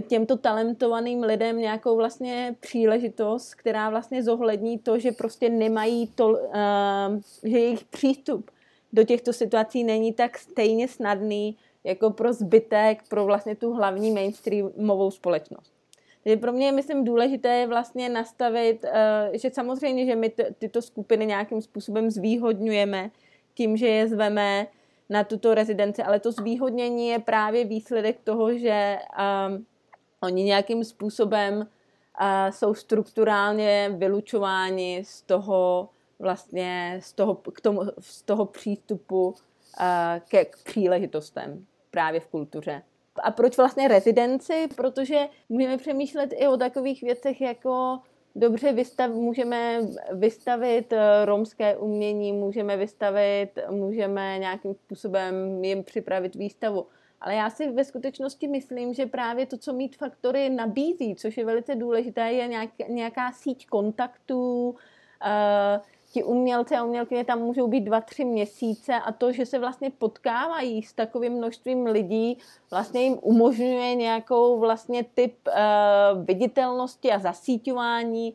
těmto 0.08 0.38
talentovaným 0.38 1.24
lidem 1.24 1.58
nějakou 1.58 1.96
vlastně 1.96 2.56
příležitost, 2.60 3.56
která 3.56 3.90
vlastně 3.90 4.24
zohlední 4.24 4.80
to, 4.80 5.00
že 5.00 5.12
prostě 5.12 5.50
nemají 5.50 6.08
to, 6.08 6.28
uh, 6.28 6.38
že 7.44 7.60
jejich 7.60 7.84
přístup 7.84 8.52
do 8.94 9.04
těchto 9.04 9.34
situací 9.34 9.84
není 9.84 10.14
tak 10.14 10.38
stejně 10.38 10.88
snadný 10.88 11.58
jako 11.84 12.10
pro 12.10 12.34
zbytek, 12.34 13.04
pro 13.10 13.26
vlastně 13.26 13.56
tu 13.56 13.74
hlavní 13.74 14.12
mainstreamovou 14.12 15.12
společnost. 15.12 15.72
Takže 16.24 16.38
pro 16.38 16.52
mě 16.52 16.66
je, 16.66 16.72
myslím, 16.72 17.04
důležité 17.04 17.68
vlastně 17.68 18.10
nastavit, 18.10 18.86
eh, 18.86 19.32
že 19.34 19.50
samozřejmě, 19.50 20.06
že 20.06 20.16
my 20.16 20.32
tyto 20.60 20.82
skupiny 20.82 21.26
nějakým 21.26 21.62
způsobem 21.62 22.12
zvýhodňujeme 22.12 23.12
tím, 23.54 23.78
že 23.78 23.88
je 23.88 24.08
zveme 24.08 24.68
na 25.10 25.24
tuto 25.24 25.54
rezidenci, 25.54 26.04
ale 26.04 26.20
to 26.20 26.32
zvýhodnění 26.32 27.08
je 27.08 27.20
právě 27.20 27.66
výsledek 27.66 28.18
toho, 28.24 28.58
že 28.58 28.98
um, 29.50 29.66
oni 30.24 30.44
nějakým 30.44 30.84
způsobem 30.84 31.58
uh, 31.58 31.66
jsou 32.50 32.74
strukturálně 32.74 33.96
vylučováni 33.98 35.04
z 35.06 35.22
toho 35.22 35.90
vlastně 36.20 37.00
z 37.04 37.14
toho, 37.14 37.36
k 37.36 37.62
tomu, 37.62 37.82
z 38.00 38.22
toho 38.22 38.46
přístupu 38.46 39.28
uh, 39.28 39.36
ke 40.28 40.46
k 40.46 40.64
příležitostem 40.64 41.66
právě 41.92 42.20
v 42.20 42.28
kultuře. 42.28 42.82
A 43.24 43.32
proč 43.32 43.58
vlastně 43.58 43.88
rezidenci? 43.88 44.68
Protože 44.76 45.28
můžeme 45.50 45.78
přemýšlet 45.78 46.34
i 46.38 46.48
o 46.48 46.58
takových 46.58 47.02
věcech 47.02 47.42
jako 47.42 48.00
dobře 48.36 48.74
vystav, 48.74 49.12
můžeme 49.12 49.80
vystavit 50.12 50.94
eh, 50.94 51.26
romské 51.26 51.78
umění, 51.78 52.34
můžeme 52.34 52.78
vystavit, 52.78 53.60
můžeme 53.70 54.38
nějakým 54.40 54.74
způsobem 54.74 55.64
jim 55.64 55.84
připravit 55.84 56.36
výstavu. 56.36 56.88
Ale 57.22 57.36
já 57.36 57.50
si 57.50 57.72
ve 57.72 57.84
skutečnosti 57.84 58.48
myslím, 58.48 58.94
že 58.94 59.06
právě 59.06 59.46
to, 59.46 59.58
co 59.58 59.74
Meet 59.74 59.96
Factory 59.96 60.50
nabízí, 60.50 61.16
což 61.16 61.38
je 61.38 61.46
velice 61.46 61.76
důležité, 61.76 62.32
je 62.32 62.48
nějak, 62.48 62.70
nějaká 62.88 63.32
síť 63.32 63.68
kontaktů, 63.68 64.70
uh, 64.70 65.82
ti 66.14 66.24
umělci 66.24 66.76
a 66.76 66.84
umělkyně 66.84 67.26
tam 67.26 67.40
můžou 67.40 67.68
být 67.68 67.82
dva, 67.82 68.02
tři 68.02 68.26
měsíce 68.26 68.94
a 68.94 69.12
to, 69.12 69.32
že 69.32 69.46
se 69.46 69.60
vlastně 69.60 69.90
potkávají 69.90 70.84
s 70.84 70.94
takovým 70.94 71.34
množstvím 71.34 71.86
lidí, 71.86 72.38
vlastně 72.72 73.04
jim 73.04 73.18
umožňuje 73.22 73.96
nějakou 73.96 74.60
vlastně 74.60 75.06
typ 75.14 75.36
uh, 75.48 76.26
viditelnosti 76.26 77.12
a 77.12 77.20
zasíťování, 77.20 78.34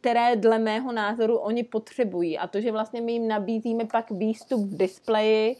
které 0.00 0.36
dle 0.36 0.58
mého 0.58 0.92
názoru 0.92 1.36
oni 1.36 1.64
potřebují. 1.64 2.38
A 2.38 2.46
to, 2.46 2.60
že 2.60 2.72
vlastně 2.72 3.00
my 3.00 3.12
jim 3.12 3.28
nabízíme 3.28 3.84
pak 3.84 4.10
výstup 4.10 4.60
v 4.60 4.76
displeji, 4.76 5.56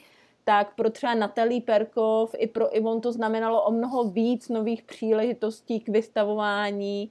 tak 0.48 0.74
pro 0.74 0.90
třeba 0.90 1.14
Natalie 1.14 1.60
Perkov 1.60 2.34
i 2.38 2.46
pro 2.46 2.76
Ivon 2.76 3.00
to 3.00 3.12
znamenalo 3.12 3.62
o 3.62 3.70
mnoho 3.70 4.04
víc 4.04 4.48
nových 4.48 4.82
příležitostí 4.82 5.80
k 5.80 5.88
vystavování. 5.88 7.10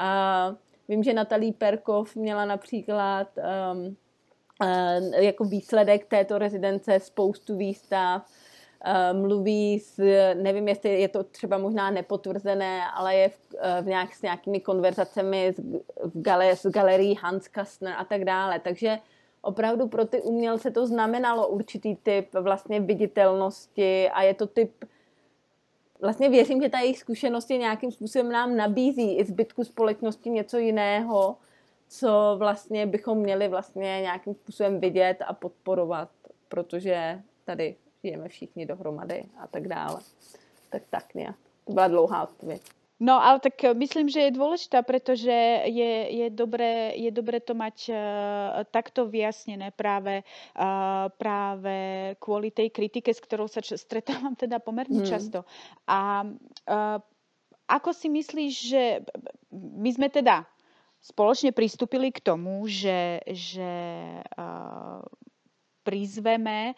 Uh, 0.00 0.56
Vím, 0.88 1.02
že 1.02 1.12
Natalie 1.12 1.52
Perkov 1.52 2.16
měla 2.16 2.44
například 2.44 3.28
um, 3.36 3.96
uh, 4.62 5.14
jako 5.14 5.44
výsledek 5.44 6.06
této 6.06 6.38
rezidence 6.38 7.00
spoustu 7.00 7.56
výstav, 7.56 8.22
uh, 8.86 9.20
mluví 9.20 9.80
s, 9.80 10.00
nevím, 10.34 10.68
jestli 10.68 11.00
je 11.00 11.08
to 11.08 11.24
třeba 11.24 11.58
možná 11.58 11.90
nepotvrzené, 11.90 12.80
ale 12.94 13.14
je 13.14 13.28
v, 13.28 13.38
uh, 13.54 13.84
v 13.84 13.86
nějak, 13.86 14.14
s 14.14 14.22
nějakými 14.22 14.60
konverzacemi 14.60 15.54
s, 15.56 15.58
v 16.04 16.22
gale, 16.22 16.56
s 16.56 16.66
galerií 16.66 17.18
Hans 17.22 17.48
Kastner 17.48 17.94
a 17.98 18.04
tak 18.04 18.24
dále. 18.24 18.60
Takže 18.60 18.98
opravdu 19.48 19.88
pro 19.88 20.04
ty 20.04 20.22
umělce 20.22 20.70
to 20.70 20.86
znamenalo 20.86 21.48
určitý 21.48 21.96
typ 21.96 22.34
vlastně 22.34 22.80
viditelnosti 22.80 24.10
a 24.10 24.22
je 24.22 24.34
to 24.34 24.46
typ 24.46 24.84
vlastně 26.00 26.28
věřím, 26.28 26.62
že 26.62 26.68
ta 26.68 26.78
jejich 26.78 26.98
zkušenost 26.98 27.50
je 27.50 27.58
nějakým 27.58 27.92
způsobem 27.92 28.32
nám 28.32 28.56
nabízí 28.56 29.16
i 29.16 29.24
zbytku 29.24 29.64
společnosti 29.64 30.30
něco 30.30 30.58
jiného, 30.58 31.36
co 31.88 32.36
vlastně 32.38 32.86
bychom 32.86 33.18
měli 33.18 33.48
vlastně 33.48 34.00
nějakým 34.00 34.34
způsobem 34.34 34.80
vidět 34.80 35.16
a 35.26 35.32
podporovat, 35.32 36.08
protože 36.48 37.22
tady 37.44 37.76
žijeme 38.04 38.28
všichni 38.28 38.66
dohromady 38.66 39.24
a 39.38 39.46
tak 39.46 39.68
dále. 39.68 40.00
Tak 40.70 40.82
tak 40.90 41.14
nějak. 41.14 41.36
To 41.64 41.72
byla 41.72 41.88
dlouhá 41.88 42.22
odpověď. 42.22 42.62
No, 42.98 43.22
ale 43.22 43.38
tak 43.38 43.62
eh, 43.62 43.74
myslím, 43.74 44.10
že 44.10 44.28
je 44.28 44.38
dôležitá, 44.38 44.82
pretože 44.82 45.30
je, 45.70 45.92
je, 46.10 46.26
dobré, 46.34 46.98
je 46.98 47.10
dobré 47.14 47.38
to 47.38 47.54
mať 47.54 47.94
uh, 47.94 47.98
takto 48.74 49.06
vyjasnené 49.06 49.70
práve, 49.70 50.26
uh, 50.58 51.06
práve 51.14 51.76
kvôli 52.18 52.50
tej 52.50 52.74
kritike, 52.74 53.14
s 53.14 53.22
ktorou 53.22 53.46
sa 53.46 53.62
č- 53.66 53.78
stretávam 53.78 54.34
teda 54.34 54.58
pomerne 54.58 55.06
hmm. 55.06 55.08
často. 55.08 55.46
A 55.86 56.26
uh, 56.26 56.98
ako 57.70 57.90
si 57.94 58.10
myslíš, 58.10 58.52
že 58.66 58.82
my 59.54 59.90
sme 59.94 60.10
teda 60.10 60.42
spoločne 60.98 61.54
pristúpili 61.54 62.10
k 62.10 62.18
tomu, 62.18 62.66
že, 62.66 63.22
že 63.30 63.70
uh, 64.34 64.98
prizveme 65.86 66.74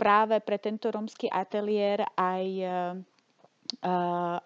práve 0.00 0.40
pre 0.40 0.56
tento 0.56 0.88
romský 0.88 1.28
ateliér 1.28 2.08
aj 2.16 2.44
uh, 2.58 2.70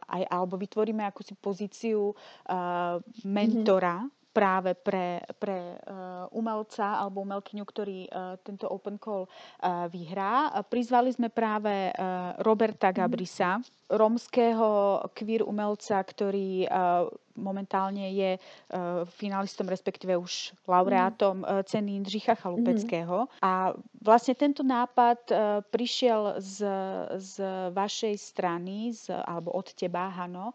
aj, 0.09 0.23
alebo 0.27 0.59
vytvoríme 0.59 1.07
akúsi 1.07 1.39
pozíciu 1.39 2.11
uh, 2.11 2.99
mentora 3.23 4.03
mm-hmm 4.03 4.22
práve 4.33 4.73
pre, 4.73 5.21
pre 5.37 5.77
uh, 5.77 6.25
umelca 6.33 6.99
alebo 6.99 7.21
umelkyňu, 7.21 7.65
ktorý 7.69 8.09
uh, 8.09 8.41
tento 8.41 8.65
Open 8.65 8.97
Call 8.97 9.29
uh, 9.29 9.87
vyhrá. 9.93 10.51
Prizvali 10.67 11.13
sme 11.13 11.29
práve 11.29 11.93
Roberta 12.41 12.89
mhm. 12.91 12.97
Gabrisa, 12.97 13.61
romského 13.93 15.01
queer 15.13 15.45
umelca, 15.45 16.01
ktorý 16.01 16.65
momentálne 17.37 18.13
je 18.13 18.37
finalistom, 19.17 19.69
respektíve 19.69 20.17
už 20.17 20.53
laureátom 20.69 21.45
uh, 21.45 21.65
ceny 21.65 21.97
Jindřicha 21.97 22.37
Chalupeckého. 22.37 23.25
Mm. 23.25 23.29
A 23.41 23.53
vlastne 24.05 24.37
tento 24.37 24.61
nápad 24.61 25.33
prišiel 25.73 26.41
z, 26.41 26.65
z 27.21 27.35
vašej 27.73 28.15
strany, 28.21 28.93
z, 28.93 29.13
alebo 29.13 29.53
od 29.53 29.73
teba, 29.73 30.13
Hano. 30.13 30.53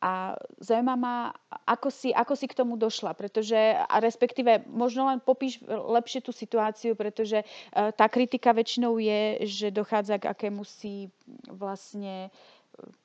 A 0.00 0.32
zaujíma 0.64 0.96
ma, 0.96 1.28
ako 1.68 1.92
si, 1.92 2.08
ako 2.08 2.32
si 2.32 2.48
k 2.48 2.56
tomu 2.56 2.80
došla, 2.80 3.12
pretože, 3.12 3.56
a 3.76 4.00
respektíve 4.00 4.64
možno 4.64 5.04
len 5.12 5.20
popíš 5.20 5.60
lepšie 5.68 6.24
tú 6.24 6.32
situáciu, 6.32 6.96
pretože 6.96 7.44
uh, 7.44 7.92
tá 7.92 8.08
kritika 8.08 8.56
väčšinou 8.56 8.96
je, 8.96 9.44
že 9.44 9.68
dochádza 9.68 10.16
k 10.16 10.32
akému 10.32 10.64
si 10.64 11.12
vlastne 11.52 12.32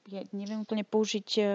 ja 0.06 0.22
neviem 0.34 0.62
úplne 0.62 0.86
použiť 0.86 1.28
uh, 1.42 1.46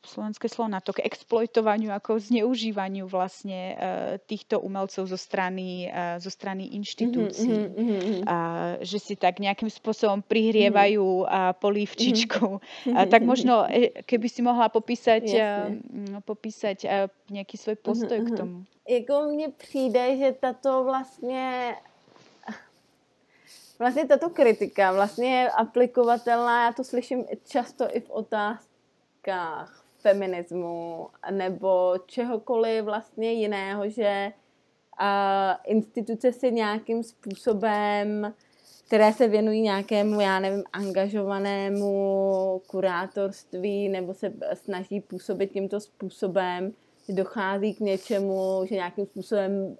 slovenské 0.00 0.48
slovo 0.48 0.72
na 0.72 0.80
to, 0.80 0.96
k 0.96 1.04
exploitovaniu, 1.04 1.92
ako 1.92 2.16
zneužívaniu 2.16 3.04
vlastne 3.04 3.74
uh, 3.74 3.76
týchto 4.24 4.60
umelcov 4.60 5.04
zo 5.08 5.18
strany, 5.20 5.92
uh, 5.92 6.16
zo 6.16 6.32
strany 6.32 6.72
inštitúcií. 6.72 7.68
Mm-hmm, 7.68 7.76
mm-hmm. 7.76 8.20
Uh, 8.24 8.80
že 8.80 8.98
si 8.98 9.14
tak 9.16 9.38
nejakým 9.40 9.68
spôsobom 9.68 10.24
prihrievajú 10.24 11.28
uh, 11.28 11.52
polívčičkou. 11.60 12.60
Mm-hmm. 12.60 12.96
Uh, 12.96 13.06
tak 13.06 13.22
možno, 13.28 13.68
keby 14.08 14.26
si 14.32 14.40
mohla 14.40 14.72
popísať, 14.72 15.24
uh, 15.36 15.68
popísať 16.24 16.78
uh, 16.88 17.12
nejaký 17.28 17.56
svoj 17.60 17.76
postoj 17.76 18.18
mm-hmm. 18.24 18.34
k 18.34 18.38
tomu. 18.38 18.56
Jako 18.88 19.28
mně 19.28 19.48
přijde, 19.48 20.16
že 20.16 20.32
tato 20.32 20.84
vlastně 20.84 21.74
vlastně 23.78 24.06
tato 24.06 24.30
kritika 24.30 24.92
vlastně 24.92 25.40
je 25.40 25.50
aplikovatelná, 25.50 26.64
já 26.64 26.72
to 26.72 26.84
slyším 26.84 27.24
často 27.46 27.96
i 27.96 28.00
v 28.00 28.10
otázkách 28.10 29.84
feminismu 29.98 31.08
nebo 31.30 31.94
čehokoliv 32.06 32.84
vlastně 32.84 33.32
jiného, 33.32 33.88
že 33.90 34.32
a 34.98 35.52
instituce 35.64 36.32
si 36.32 36.52
nějakým 36.52 37.02
způsobem, 37.02 38.34
které 38.86 39.12
se 39.12 39.28
věnují 39.28 39.60
nějakému, 39.60 40.20
já 40.20 40.40
nevím, 40.40 40.64
angažovanému 40.72 42.62
kurátorství 42.66 43.88
nebo 43.88 44.14
se 44.14 44.32
snaží 44.54 45.00
působit 45.00 45.52
tímto 45.52 45.80
způsobem, 45.80 46.72
dochází 47.08 47.74
k 47.74 47.80
něčemu, 47.80 48.64
že 48.64 48.74
nějakým 48.74 49.06
způsobem 49.06 49.76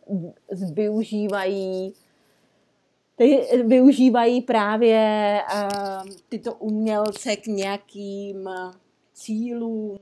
využívají 0.73 1.95
ty 3.19 3.47
využívají 3.65 4.41
právě 4.43 5.41
uh, 5.55 6.11
tyto 6.29 6.55
umělce 6.55 7.37
k 7.37 7.47
nějakým 7.47 8.51
cílům. 9.13 9.99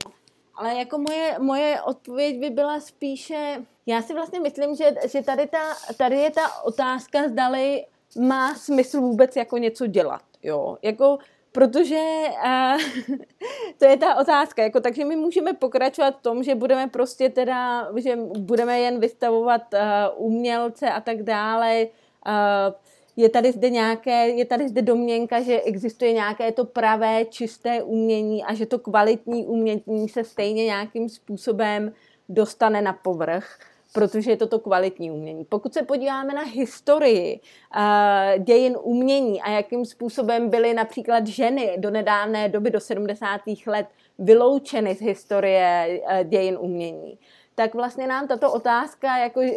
Ale 0.55 0.75
jako 0.75 0.97
moje, 0.97 1.35
moje 1.39 1.81
odpověď 1.81 2.39
by 2.39 2.49
byla 2.49 2.79
spíše, 2.79 3.65
já 3.85 4.01
si 4.01 4.13
vlastně 4.13 4.39
myslím, 4.39 4.75
že, 4.75 4.95
že 5.07 5.21
tady, 5.21 5.47
ta, 5.47 5.57
tady 5.97 6.15
je 6.15 6.31
ta 6.31 6.63
otázka, 6.63 7.29
zdali 7.29 7.85
má 8.19 8.55
smysl 8.55 9.01
vůbec 9.01 9.35
jako 9.35 9.57
něco 9.57 9.87
dělat. 9.87 10.21
Jo? 10.43 10.77
Jako, 10.81 11.17
protože 11.51 12.01
uh, 12.45 13.15
to 13.77 13.85
je 13.85 13.97
ta 13.97 14.15
otázka. 14.15 14.63
Jako, 14.63 14.79
takže 14.79 15.05
my 15.05 15.15
můžeme 15.15 15.53
pokračovat 15.53 16.17
v 16.19 16.21
tom, 16.21 16.43
že 16.43 16.55
budeme 16.55 16.87
prostě 16.87 17.29
teda, 17.29 17.89
že 17.95 18.15
budeme 18.37 18.79
jen 18.79 18.99
vystavovat 18.99 19.61
uh, 19.73 20.25
umělce 20.25 20.89
a 20.89 21.01
tak 21.01 21.23
dále, 21.23 21.87
uh, 22.27 22.73
je 23.17 23.29
tady 23.29 23.51
zde 23.51 23.69
nějaké, 23.69 24.27
je 24.27 24.45
tady 24.45 24.69
zde 24.69 24.81
domněnka, 24.81 25.41
že 25.41 25.61
existuje 25.61 26.13
nějaké 26.13 26.51
to 26.51 26.65
pravé, 26.65 27.25
čisté 27.25 27.83
umění 27.83 28.43
a 28.43 28.53
že 28.53 28.65
to 28.65 28.79
kvalitní 28.79 29.45
umění 29.45 30.09
se 30.09 30.23
stejně 30.23 30.65
nějakým 30.65 31.09
způsobem 31.09 31.93
dostane 32.29 32.81
na 32.81 32.93
povrch 32.93 33.59
protože 33.93 34.31
je 34.31 34.37
to 34.37 34.47
to 34.47 34.59
kvalitní 34.59 35.11
umění. 35.11 35.45
Pokud 35.45 35.73
se 35.73 35.81
podíváme 35.81 36.33
na 36.33 36.43
historii 36.43 37.39
uh, 37.39 38.43
dějin 38.43 38.77
umění 38.81 39.41
a 39.41 39.49
jakým 39.49 39.85
způsobem 39.85 40.49
byly 40.49 40.73
například 40.73 41.27
ženy 41.27 41.75
do 41.77 41.91
nedávné 41.91 42.49
doby, 42.49 42.71
do 42.71 42.79
70. 42.79 43.41
let, 43.67 43.87
vyloučeny 44.19 44.95
z 44.95 45.01
historie 45.01 46.01
uh, 46.01 46.29
dějin 46.29 46.57
umění, 46.59 47.17
tak 47.59 47.75
vlastně 47.75 48.07
nám 48.07 48.27
tato 48.27 48.53
otázka 48.53 49.17
jako 49.17 49.41
e, 49.41 49.51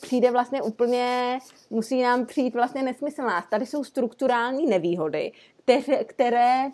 přijde 0.00 0.30
vlastně 0.30 0.62
úplně, 0.62 1.38
musí 1.70 2.02
nám 2.02 2.26
přijít 2.26 2.54
vlastně 2.54 2.82
nesmyslná. 2.82 3.44
Tady 3.50 3.66
jsou 3.66 3.84
strukturální 3.84 4.66
nevýhody, 4.66 5.32
které, 5.64 6.04
které 6.04 6.70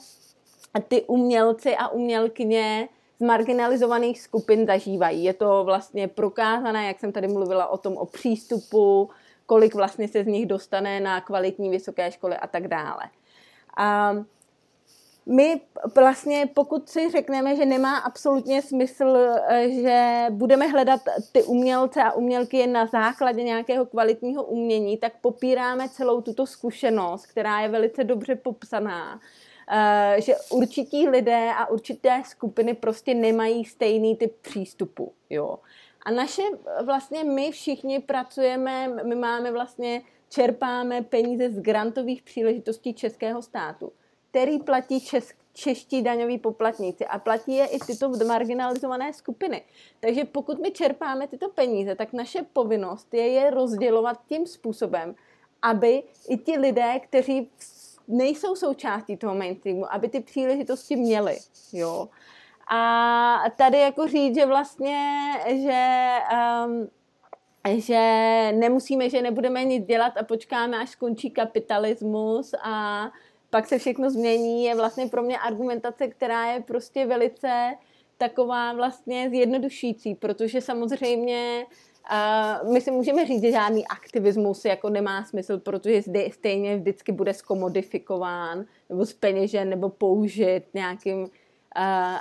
ty 0.89 1.03
umělci 1.03 1.77
a 1.77 1.89
umělkyně 1.89 2.89
z 3.21 3.25
marginalizovaných 3.25 4.21
skupin 4.21 4.67
zažívají. 4.67 5.25
Je 5.25 5.35
to 5.35 5.65
vlastně 5.65 6.09
prokázané, 6.09 6.87
jak 6.87 7.01
jsem 7.01 7.13
tady 7.13 7.29
mluvila 7.29 7.67
o 7.67 7.79
tom, 7.79 7.97
o 7.97 8.07
přístupu, 8.07 9.11
kolik 9.47 9.75
vlastně 9.75 10.09
se 10.09 10.25
z 10.25 10.27
nich 10.27 10.47
dostane 10.47 11.01
na 11.01 11.21
kvalitní 11.21 11.71
vysoké 11.71 12.13
školy 12.13 12.37
a 12.37 12.47
tak 12.47 12.69
dále. 12.69 13.03
A 13.77 14.15
my 15.29 15.61
vlastně, 15.95 16.49
pokud 16.55 16.89
si 16.89 17.11
řekneme, 17.11 17.57
že 17.57 17.65
nemá 17.65 17.99
absolutně 17.99 18.63
smysl, 18.63 19.17
eh, 19.49 19.71
že 19.71 20.27
budeme 20.31 20.67
hledat 20.67 21.01
ty 21.33 21.43
umělce 21.43 22.03
a 22.03 22.13
umělky 22.13 22.67
na 22.67 22.87
základě 22.87 23.43
nějakého 23.43 23.87
kvalitního 23.87 24.45
umění, 24.45 24.97
tak 24.97 25.13
popíráme 25.21 25.89
celou 25.89 26.21
tuto 26.21 26.47
zkušenost, 26.47 27.27
která 27.27 27.61
je 27.61 27.69
velice 27.69 28.05
dobře 28.05 28.35
popsaná, 28.35 29.21
eh, 29.71 30.17
že 30.21 30.35
určití 30.51 31.09
lidé 31.09 31.51
a 31.57 31.67
určité 31.67 32.23
skupiny 32.27 32.75
prostě 32.75 33.15
nemají 33.15 33.65
stejný 33.65 34.17
typ 34.17 34.33
přístupu. 34.41 35.13
Jo. 35.31 35.59
A 36.03 36.11
naše, 36.11 36.43
vlastně 36.85 37.25
my 37.25 37.51
všichni 37.51 38.01
pracujeme, 38.01 38.89
my 39.05 39.15
máme 39.15 39.53
vlastně, 39.53 40.03
čerpáme 40.29 41.03
peníze 41.03 41.51
z 41.51 41.61
grantových 41.61 42.23
příležitostí 42.23 42.95
Českého 42.95 43.43
státu 43.43 43.93
který 44.31 44.59
platí 44.59 45.01
čes, 45.01 45.33
čeští 45.53 46.03
daňoví 46.03 46.39
poplatníci 46.39 47.07
a 47.07 47.19
platí 47.19 47.57
je 47.57 47.67
i 47.67 47.79
tyto 47.79 48.11
marginalizované 48.27 49.13
skupiny. 49.13 49.63
Takže 50.01 50.25
pokud 50.25 50.59
my 50.59 50.71
čerpáme 50.71 51.27
tyto 51.27 51.49
peníze, 51.49 51.95
tak 51.95 52.13
naše 52.13 52.43
povinnost 52.53 53.15
je 53.15 53.29
je 53.29 53.51
rozdělovat 53.51 54.21
tím 54.29 54.47
způsobem, 54.47 55.15
aby 55.63 56.03
i 56.29 56.37
ti 56.37 56.59
lidé, 56.59 57.01
kteří 57.01 57.51
nejsou 58.09 58.57
součástí 58.57 59.17
toho 59.17 59.35
mainstreamu, 59.35 59.93
aby 59.93 60.09
ty 60.09 60.21
příležitosti 60.21 60.97
měli. 60.97 61.39
Jo? 61.73 62.09
A 62.71 63.45
tady 63.57 63.79
jako 63.81 64.09
říct, 64.09 64.35
že 64.35 64.47
vlastně, 64.47 65.33
že, 65.47 66.09
um, 66.67 66.89
že 67.81 68.01
nemusíme, 68.55 69.11
že 69.11 69.23
nebudeme 69.23 69.65
nic 69.65 69.87
dělat 69.87 70.17
a 70.17 70.23
počkáme, 70.23 70.79
až 70.79 70.91
skončí 70.91 71.31
kapitalismus 71.31 72.55
a 72.63 73.07
pak 73.51 73.67
se 73.67 73.79
všechno 73.79 74.11
změní, 74.11 74.65
je 74.65 74.75
vlastně 74.75 75.07
pro 75.07 75.23
mě 75.23 75.39
argumentace, 75.39 76.09
která 76.09 76.47
je 76.47 76.61
prostě 76.61 77.07
velice 77.07 77.75
taková 78.19 78.73
vlastně 78.73 79.31
zjednodušující, 79.31 80.15
protože 80.15 80.61
samozřejmě 80.61 81.67
Uh, 82.13 82.73
my 82.73 82.81
si 82.81 82.91
můžeme 82.91 83.27
říct, 83.27 83.43
že 83.43 83.51
žádný 83.51 83.87
aktivismus 83.87 84.65
jako 84.65 84.89
nemá 84.89 85.25
smysl, 85.25 85.59
protože 85.59 86.03
zde 86.03 86.31
stejně 86.33 86.77
vždycky 86.77 87.13
bude 87.13 87.35
skomodifikován 87.35 88.65
nebo 88.89 89.07
zpeněžen 89.07 89.69
nebo 89.71 89.89
použit 89.89 90.63
nějakým 90.75 91.19
uh, 91.19 91.29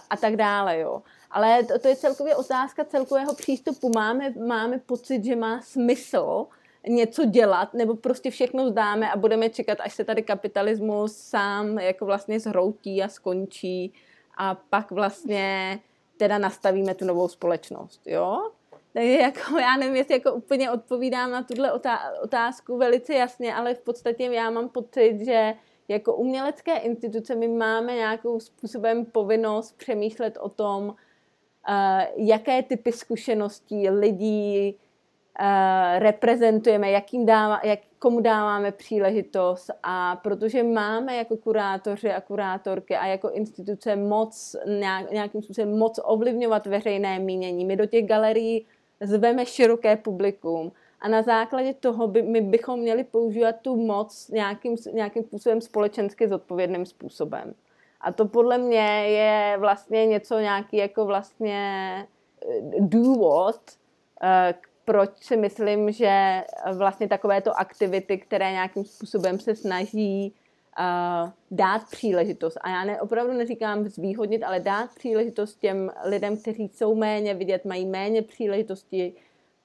a 0.09 0.17
tak 0.21 0.35
dále. 0.35 0.79
Jo. 0.79 1.01
Ale 1.31 1.63
to, 1.63 1.79
to 1.79 1.87
je 1.87 1.95
celkově 1.95 2.35
otázka 2.35 2.85
celkového 2.85 3.35
přístupu. 3.35 3.89
Máme, 3.89 4.33
máme 4.47 4.79
pocit, 4.79 5.25
že 5.25 5.35
má 5.35 5.61
smysl 5.61 6.47
něco 6.87 7.25
dělat, 7.25 7.73
nebo 7.73 7.95
prostě 7.95 8.31
všechno 8.31 8.69
zdáme 8.69 9.11
a 9.11 9.17
budeme 9.17 9.49
čekat, 9.49 9.77
až 9.81 9.93
se 9.93 10.03
tady 10.03 10.21
kapitalismus 10.21 11.17
sám 11.17 11.79
jako 11.79 12.05
vlastně 12.05 12.39
zhroutí 12.39 13.03
a 13.03 13.07
skončí 13.07 13.93
a 14.37 14.55
pak 14.55 14.91
vlastně 14.91 15.79
teda 16.17 16.37
nastavíme 16.37 16.95
tu 16.95 17.05
novou 17.05 17.27
společnost, 17.27 18.01
jo? 18.05 18.51
Takže 18.93 19.11
jako, 19.11 19.57
já 19.59 19.77
nevím, 19.77 19.95
jestli 19.95 20.13
jako 20.13 20.33
úplně 20.33 20.71
odpovídám 20.71 21.31
na 21.31 21.43
tuhle 21.43 21.71
otázku 22.23 22.77
velice 22.77 23.13
jasně, 23.13 23.55
ale 23.55 23.73
v 23.73 23.81
podstatě 23.81 24.23
já 24.23 24.49
mám 24.49 24.69
pocit, 24.69 25.19
že 25.25 25.53
jako 25.87 26.15
umělecké 26.15 26.77
instituce 26.77 27.35
my 27.35 27.47
máme 27.47 27.95
nějakou 27.95 28.39
způsobem 28.39 29.05
povinnost 29.05 29.77
přemýšlet 29.77 30.37
o 30.41 30.49
tom, 30.49 30.95
eh, 31.69 32.07
jaké 32.15 32.63
typy 32.63 32.91
zkušeností 32.91 33.89
lidí 33.89 34.77
reprezentujeme, 35.97 36.91
jakým 36.91 37.25
dává, 37.25 37.61
jak, 37.63 37.79
komu 37.99 38.21
dáváme 38.21 38.71
příležitost 38.71 39.71
a 39.83 40.15
protože 40.15 40.63
máme 40.63 41.15
jako 41.15 41.37
kurátoři 41.37 42.11
a 42.11 42.21
kurátorky 42.21 42.95
a 42.95 43.05
jako 43.05 43.29
instituce 43.29 43.95
moc, 43.95 44.55
nějakým 45.11 45.41
způsobem 45.41 45.77
moc 45.77 45.99
ovlivňovat 46.03 46.65
veřejné 46.65 47.19
mínění. 47.19 47.65
My 47.65 47.75
do 47.75 47.85
těch 47.85 48.05
galerií 48.05 48.65
zveme 49.01 49.45
široké 49.45 49.95
publikum 49.95 50.71
a 51.01 51.07
na 51.07 51.21
základě 51.21 51.73
toho 51.73 52.07
by, 52.07 52.21
my 52.21 52.41
bychom 52.41 52.79
měli 52.79 53.03
používat 53.03 53.55
tu 53.61 53.75
moc 53.75 54.29
nějakým, 54.29 54.75
nějakým 54.93 55.23
způsobem 55.23 55.61
společensky 55.61 56.27
zodpovědným 56.27 56.85
způsobem. 56.85 57.53
A 58.01 58.11
to 58.11 58.25
podle 58.25 58.57
mě 58.57 59.07
je 59.07 59.57
vlastně 59.57 60.05
něco 60.05 60.39
nějaký 60.39 60.77
jako 60.77 61.05
vlastně 61.05 61.59
eh, 62.41 62.61
důvod, 62.79 63.59
eh, 64.23 64.53
proč 64.87 65.09
si 65.19 65.37
myslím, 65.37 65.91
že 65.91 66.43
vlastně 66.73 67.07
takovéto 67.07 67.59
aktivity, 67.59 68.17
které 68.17 68.51
nějakým 68.51 68.85
způsobem 68.85 69.39
se 69.39 69.55
snaží 69.55 70.33
uh, 70.79 71.29
dát 71.51 71.81
příležitost. 71.91 72.57
A 72.61 72.69
já 72.69 72.83
ne, 72.85 73.01
opravdu 73.01 73.33
neříkám 73.33 73.87
zvýhodnit, 73.87 74.43
ale 74.43 74.59
dát 74.59 74.89
příležitost 74.95 75.59
těm 75.59 75.91
lidem, 76.03 76.37
kteří 76.37 76.71
jsou 76.73 76.95
méně 76.95 77.33
vidět, 77.33 77.65
mají 77.65 77.85
méně 77.85 78.21
příležitosti, 78.21 79.13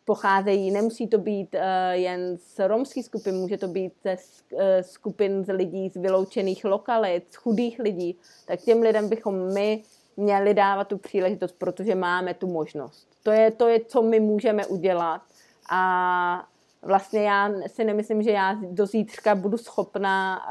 pocházejí, 0.05 0.71
nemusí 0.71 1.07
to 1.07 1.19
být 1.19 1.55
uh, 1.55 1.61
jen 1.93 2.37
z 2.39 2.69
romských 2.69 3.05
skupin, 3.05 3.35
může 3.35 3.59
to 3.59 3.69
být 3.69 3.93
ze 4.05 4.17
uh, 4.53 4.61
skupin 4.81 5.45
z 5.45 5.53
lidí 5.53 5.89
z 5.89 5.97
vyloučených 5.97 6.65
lokalit, 6.65 7.25
z 7.31 7.37
chudých 7.37 7.79
lidí, 7.79 8.19
tak 8.47 8.61
těm 8.61 8.83
lidem 8.83 9.09
bychom 9.09 9.55
my 9.55 9.83
měli 10.17 10.55
dávat 10.55 10.89
tu 10.89 10.99
příležitost, 10.99 11.53
protože 11.53 11.95
máme 11.95 12.35
tu 12.35 12.47
možnost. 12.47 13.09
To 13.23 13.31
je, 13.31 13.51
to 13.51 13.69
je, 13.69 13.81
co 13.85 14.03
my 14.03 14.21
můžeme 14.21 14.67
udělat. 14.67 15.23
A 15.71 16.47
vlastně 16.83 17.23
já 17.23 17.51
si 17.67 17.85
nemyslím, 17.85 18.23
že 18.23 18.31
já 18.31 18.59
do 18.63 18.87
zítřka 18.87 19.35
budu 19.35 19.59
schopna 19.59 20.43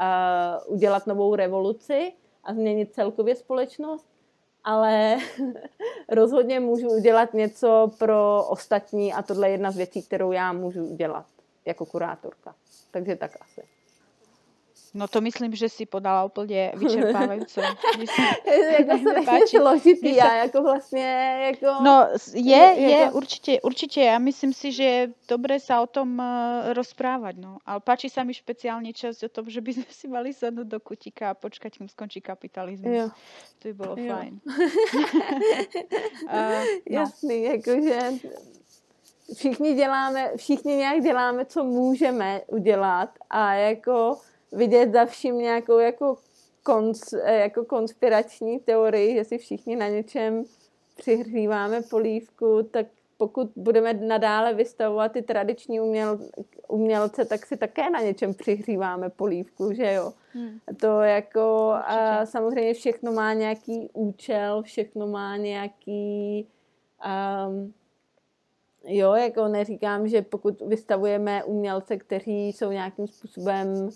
uh, 0.66 0.74
udělat 0.74 1.06
novou 1.06 1.34
revoluci 1.34 2.12
a 2.44 2.54
změnit 2.54 2.94
celkově 2.94 3.36
společnost, 3.36 4.06
ale 4.64 5.16
rozhodně 6.08 6.60
můžu 6.60 6.88
udělat 6.88 7.34
něco 7.34 7.90
pro 7.98 8.44
ostatní 8.48 9.12
a 9.12 9.22
tohle 9.22 9.48
je 9.48 9.52
jedna 9.52 9.70
z 9.70 9.76
věcí, 9.76 10.02
kterou 10.02 10.32
já 10.32 10.52
můžu 10.52 10.84
udělat 10.84 11.26
jako 11.64 11.86
kurátorka. 11.86 12.54
Takže 12.90 13.16
tak 13.16 13.30
asi. 13.40 13.62
No 14.94 15.08
to 15.08 15.20
myslím, 15.20 15.54
že 15.54 15.68
si 15.68 15.86
podala 15.86 16.24
úplně 16.24 16.72
vyčerpávajúco. 16.76 17.60
jako 17.60 18.98
se 18.98 19.22
páči. 19.24 19.56
složitý 19.56 20.20
a 20.20 20.34
jako 20.34 20.62
vlastně 20.62 21.38
jako... 21.46 21.82
No 21.82 22.08
je, 22.34 22.74
je, 22.76 22.90
jako... 22.90 23.16
určitě, 23.16 23.60
určitě. 23.60 24.00
Já 24.02 24.18
myslím 24.18 24.52
si, 24.52 24.72
že 24.72 24.84
je 24.84 25.08
dobré 25.28 25.60
sa 25.60 25.80
o 25.80 25.86
tom 25.88 26.20
uh, 26.20 26.76
rozprávať. 26.76 27.40
No. 27.40 27.56
Ale 27.64 27.80
páči 27.80 28.12
sa 28.12 28.20
mi 28.20 28.36
špeciálne 28.36 28.92
časť 28.92 29.24
o 29.24 29.30
tom, 29.32 29.48
že 29.48 29.64
by 29.64 29.72
sme 29.72 29.88
si 29.88 30.06
mali 30.12 30.30
sadnúť 30.36 30.68
do 30.68 30.78
kutíka 30.80 31.32
a 31.32 31.38
počkať, 31.38 31.80
kým 31.80 31.88
skončí 31.88 32.20
kapitalizmus. 32.20 32.92
Jo. 32.92 33.06
To 33.58 33.68
by 33.68 33.74
bylo 33.74 33.94
jo. 33.96 34.12
fajn. 34.12 34.32
uh, 34.44 34.52
no. 36.36 36.48
Jasný, 36.84 37.42
jakože 37.42 37.98
všichni 39.34 39.74
děláme, 39.74 40.30
všichni 40.36 40.76
nějak 40.76 41.02
děláme, 41.02 41.44
co 41.44 41.64
můžeme 41.64 42.40
udělat 42.46 43.10
a 43.30 43.54
jako 43.54 44.18
vidět 44.52 44.92
za 44.92 45.04
vším 45.04 45.38
nějakou 45.38 45.78
jako, 45.78 46.16
kons, 46.62 47.12
eh, 47.12 47.40
jako 47.40 47.64
konspirační 47.64 48.58
teorii, 48.58 49.14
že 49.14 49.24
si 49.24 49.38
všichni 49.38 49.76
na 49.76 49.88
něčem 49.88 50.44
přihříváme 50.96 51.82
polívku, 51.82 52.62
tak 52.70 52.86
pokud 53.16 53.50
budeme 53.56 53.94
nadále 53.94 54.54
vystavovat 54.54 55.12
ty 55.12 55.22
tradiční 55.22 55.80
uměl, 55.80 56.18
umělce, 56.68 57.24
tak 57.24 57.46
si 57.46 57.56
také 57.56 57.90
na 57.90 58.00
něčem 58.00 58.34
přihříváme 58.34 59.10
polívku, 59.10 59.72
že 59.72 59.92
jo. 59.92 60.12
Hmm. 60.32 60.58
To 60.80 61.00
jako 61.00 61.74
a 61.84 62.26
samozřejmě 62.26 62.74
všechno 62.74 63.12
má 63.12 63.32
nějaký 63.32 63.90
účel, 63.92 64.62
všechno 64.62 65.06
má 65.06 65.36
nějaký 65.36 66.46
um, 67.48 67.72
jo, 68.84 69.12
jako 69.12 69.48
neříkám, 69.48 70.08
že 70.08 70.22
pokud 70.22 70.60
vystavujeme 70.60 71.44
umělce, 71.44 71.96
kteří 71.96 72.48
jsou 72.48 72.70
nějakým 72.70 73.06
způsobem 73.06 73.90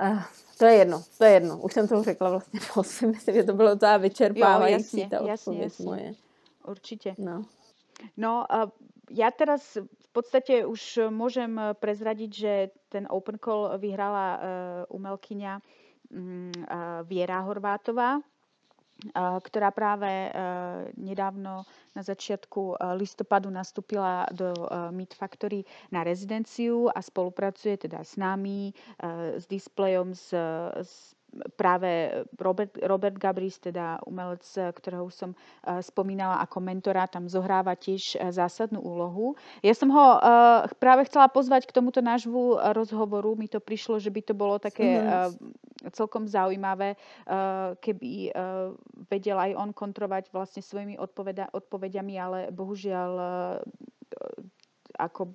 Uh, 0.00 0.22
to 0.58 0.66
je 0.66 0.74
jedno, 0.74 1.02
to 1.18 1.24
je 1.24 1.32
jedno. 1.32 1.58
Už 1.58 1.72
jsem 1.72 1.88
to 1.88 2.02
řekla 2.02 2.30
vlastně 2.30 2.60
dost. 2.76 3.02
Myslím, 3.02 3.34
že 3.34 3.44
to 3.44 3.52
bylo 3.52 3.76
to 3.76 3.86
vyčerpávající, 3.98 5.00
jo, 5.00 5.02
jasně, 5.02 5.18
ta 5.18 5.26
jasně, 5.26 5.62
jasně. 5.62 5.84
moje. 5.84 6.12
Určitě. 6.68 7.14
No. 7.18 7.44
No, 8.16 8.44
uh, 8.50 8.70
ja 9.10 9.30
teraz 9.30 9.76
v 9.78 10.08
podstate 10.12 10.64
už 10.64 11.12
môžem 11.12 11.76
prezradiť, 11.78 12.30
že 12.32 12.52
ten 12.88 13.06
Open 13.10 13.36
Call 13.38 13.76
vyhrala 13.78 14.26
uh, 14.34 14.40
umelkyňa 14.96 15.60
um, 16.10 16.50
uh, 16.50 17.04
Viera 17.04 17.40
Horvátová, 17.44 18.18
ktorá 19.12 19.68
práve 19.74 20.08
e, 20.08 20.30
nedávno 20.96 21.68
na 21.92 22.02
začiatku 22.02 22.72
e, 22.72 22.74
listopadu 22.96 23.52
nastúpila 23.52 24.24
do 24.32 24.54
e, 24.54 24.64
Meat 24.94 25.12
Factory 25.12 25.66
na 25.92 26.06
rezidenciu 26.06 26.88
a 26.88 27.04
spolupracuje 27.04 27.76
teda 27.76 28.00
s 28.00 28.16
nami, 28.16 28.72
s 29.36 29.44
displejom, 29.50 30.14
s, 30.16 30.32
s 30.78 31.12
práve 31.58 32.22
Robert, 32.38 32.74
Robert 32.82 33.16
Gabris, 33.18 33.58
teda 33.58 33.98
umelec, 34.06 34.44
ktorého 34.50 35.10
som 35.10 35.34
spomínala 35.82 36.38
ako 36.42 36.58
mentora, 36.62 37.10
tam 37.10 37.26
zohráva 37.26 37.74
tiež 37.74 38.18
uh, 38.18 38.30
zásadnú 38.30 38.78
úlohu. 38.82 39.34
Ja 39.60 39.74
som 39.74 39.90
ho 39.90 40.06
uh, 40.18 40.68
práve 40.78 41.06
chcela 41.10 41.26
pozvať 41.30 41.66
k 41.66 41.74
tomuto 41.74 41.98
nášvu 41.98 42.60
rozhovoru. 42.74 43.34
Mi 43.34 43.50
to 43.50 43.58
prišlo, 43.58 43.98
že 43.98 44.12
by 44.12 44.20
to 44.22 44.34
bolo 44.34 44.56
také 44.58 45.00
mm-hmm. 45.00 45.90
celkom 45.92 46.24
zaujímavé, 46.24 46.96
keby 47.80 48.32
vedel 49.10 49.36
aj 49.36 49.52
on 49.58 49.70
kontrovať 49.74 50.32
vlastne 50.32 50.64
svojimi 50.64 50.96
odpoveda- 50.96 51.52
odpovediami, 51.52 52.14
ale 52.16 52.38
bohužiaľ 52.54 53.12
ako 54.94 55.34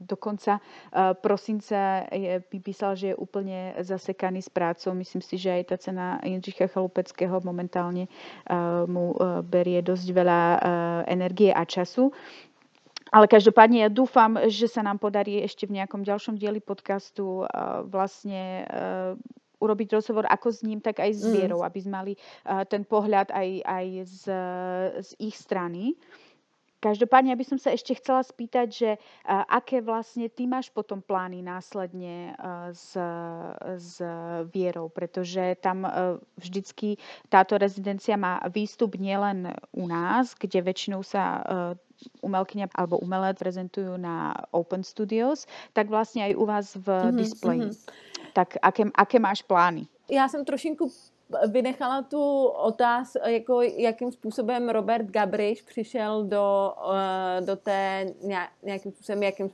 do 0.00 0.16
konca 0.18 0.58
uh, 0.58 1.14
prosinca 1.14 2.06
je, 2.10 2.42
písal, 2.58 2.98
že 2.98 3.14
je 3.14 3.16
úplne 3.16 3.78
zasekaný 3.78 4.42
s 4.42 4.50
prácou. 4.50 4.90
Myslím 4.94 5.22
si, 5.22 5.38
že 5.38 5.54
aj 5.54 5.62
tá 5.70 5.76
cena 5.78 6.18
Jindřicha 6.22 6.66
Chalupeckého 6.66 7.38
momentálne 7.46 8.10
uh, 8.50 8.86
mu 8.90 9.14
uh, 9.14 9.40
berie 9.46 9.78
dosť 9.82 10.06
veľa 10.10 10.40
energie 11.06 11.54
a 11.54 11.62
času. 11.62 12.10
Ale 13.14 13.30
každopádne 13.30 13.86
ja 13.86 13.90
dúfam, 13.92 14.34
že 14.50 14.66
sa 14.66 14.82
nám 14.82 14.98
podarí 14.98 15.38
ešte 15.38 15.70
v 15.70 15.78
nejakom 15.78 16.02
ďalšom 16.02 16.34
dieli 16.34 16.58
podcastu 16.58 17.46
vlastne 17.86 18.66
uh, 18.66 19.14
urobiť 19.62 19.88
rozhovor 19.94 20.26
ako 20.26 20.50
s 20.50 20.60
ním, 20.66 20.82
tak 20.82 21.00
aj 21.00 21.10
s. 21.14 21.22
Vierou, 21.24 21.62
mm. 21.62 21.66
aby 21.66 21.78
sme 21.80 21.92
mali 21.94 22.12
ten 22.68 22.82
pohľad 22.84 23.32
aj, 23.32 23.48
aj 23.64 23.86
z, 24.04 24.22
z 25.00 25.10
ich 25.22 25.36
strany. 25.38 25.96
Každopádne, 26.84 27.32
ja 27.32 27.40
by 27.40 27.46
som 27.48 27.56
sa 27.56 27.72
ešte 27.72 27.96
chcela 27.96 28.20
spýtať, 28.20 28.66
že 28.68 28.90
uh, 29.00 29.40
aké 29.48 29.80
vlastne 29.80 30.28
ty 30.28 30.44
máš 30.44 30.68
potom 30.68 31.00
plány 31.00 31.40
následne 31.40 32.36
uh, 32.36 32.68
s, 32.76 32.92
s 33.80 34.04
Vierou, 34.52 34.92
pretože 34.92 35.56
tam 35.64 35.88
uh, 35.88 36.20
vždycky 36.36 37.00
táto 37.32 37.56
rezidencia 37.56 38.20
má 38.20 38.44
výstup 38.52 39.00
nielen 39.00 39.48
u 39.72 39.88
nás, 39.88 40.36
kde 40.36 40.60
väčšinou 40.60 41.00
sa 41.00 41.40
umelkyňa 42.20 42.74
alebo 42.74 43.00
umelec 43.00 43.38
prezentujú 43.38 43.96
na 43.96 44.34
Open 44.52 44.82
Studios, 44.84 45.46
tak 45.72 45.88
vlastne 45.88 46.26
aj 46.26 46.32
u 46.36 46.44
vás 46.44 46.66
v 46.76 46.88
mm-hmm, 46.90 47.16
displeji. 47.16 47.68
Mm-hmm. 47.70 48.32
Tak 48.34 48.48
aké, 48.60 48.82
aké 48.94 49.16
máš 49.18 49.42
plány? 49.42 49.86
Já 50.10 50.28
jsem 50.28 50.44
trošinku 50.44 50.90
vynechala 51.48 52.02
tu 52.02 52.46
otázku, 52.46 53.18
jako 53.26 53.62
jakým 53.62 54.12
způsobem 54.12 54.68
Robert 54.68 55.06
Gabriš 55.06 55.62
přišel 55.62 56.24
do, 56.24 56.74
eh, 56.94 57.40
do 57.40 57.56
té 57.56 58.06
nějakým 58.62 58.92
způsobem, 58.92 59.22
jakým, 59.22 59.50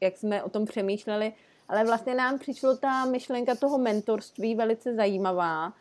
jak 0.00 0.16
jsme 0.16 0.42
o 0.42 0.48
tom 0.48 0.64
přemýšleli, 0.64 1.32
ale 1.68 1.84
vlastně 1.84 2.14
nám 2.14 2.38
přišlo 2.38 2.76
ta 2.76 3.04
myšlenka 3.04 3.54
toho 3.54 3.78
mentorství 3.78 4.54
velice 4.54 4.94
zajímavá, 4.94 5.72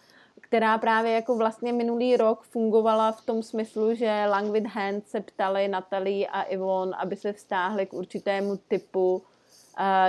která 0.41 0.77
právě 0.77 1.11
jako 1.11 1.37
vlastně 1.37 1.73
minulý 1.73 2.17
rok 2.17 2.43
fungovala 2.43 3.11
v 3.11 3.21
tom 3.21 3.43
smyslu, 3.43 3.95
že 3.95 4.25
Langwith 4.29 4.67
Hand 4.67 5.07
se 5.07 5.21
ptali 5.21 5.67
Natalie 5.67 6.27
a 6.27 6.41
Ivon, 6.41 6.95
aby 6.97 7.15
se 7.15 7.33
vztáhli 7.33 7.85
k 7.85 7.93
určitému 7.93 8.57
typu 8.67 9.15
uh, 9.15 9.23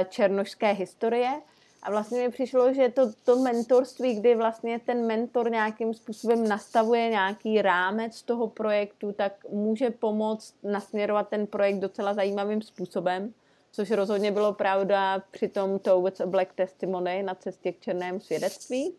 černošské 0.09 0.73
historie. 0.73 1.41
A 1.83 1.91
vlastně 1.91 2.19
mi 2.19 2.31
přišlo, 2.31 2.75
že 2.75 2.89
to, 2.89 3.13
to 3.25 3.37
mentorství, 3.37 4.15
kdy 4.15 4.35
vlastně 4.35 4.79
ten 4.79 5.07
mentor 5.07 5.51
nějakým 5.51 5.95
způsobem 5.95 6.49
nastavuje 6.49 7.09
nějaký 7.09 7.63
rámec 7.63 8.23
toho 8.23 8.49
projektu, 8.49 9.13
tak 9.13 9.33
může 9.49 9.91
pomoct 9.91 10.55
nasměrovat 10.63 11.29
ten 11.29 11.47
projekt 11.47 11.79
docela 11.79 12.15
zajímavým 12.15 12.63
způsobem, 12.63 13.35
což 13.73 13.91
rozhodně 13.91 14.33
bylo 14.33 14.53
pravda 14.53 15.23
při 15.31 15.49
tom 15.49 15.79
Towards 15.79 16.21
a 16.21 16.27
Black 16.27 16.53
Testimony 16.53 17.23
na 17.23 17.35
cestě 17.35 17.73
k 17.73 17.81
černému 17.81 18.21
svědectví. 18.21 18.95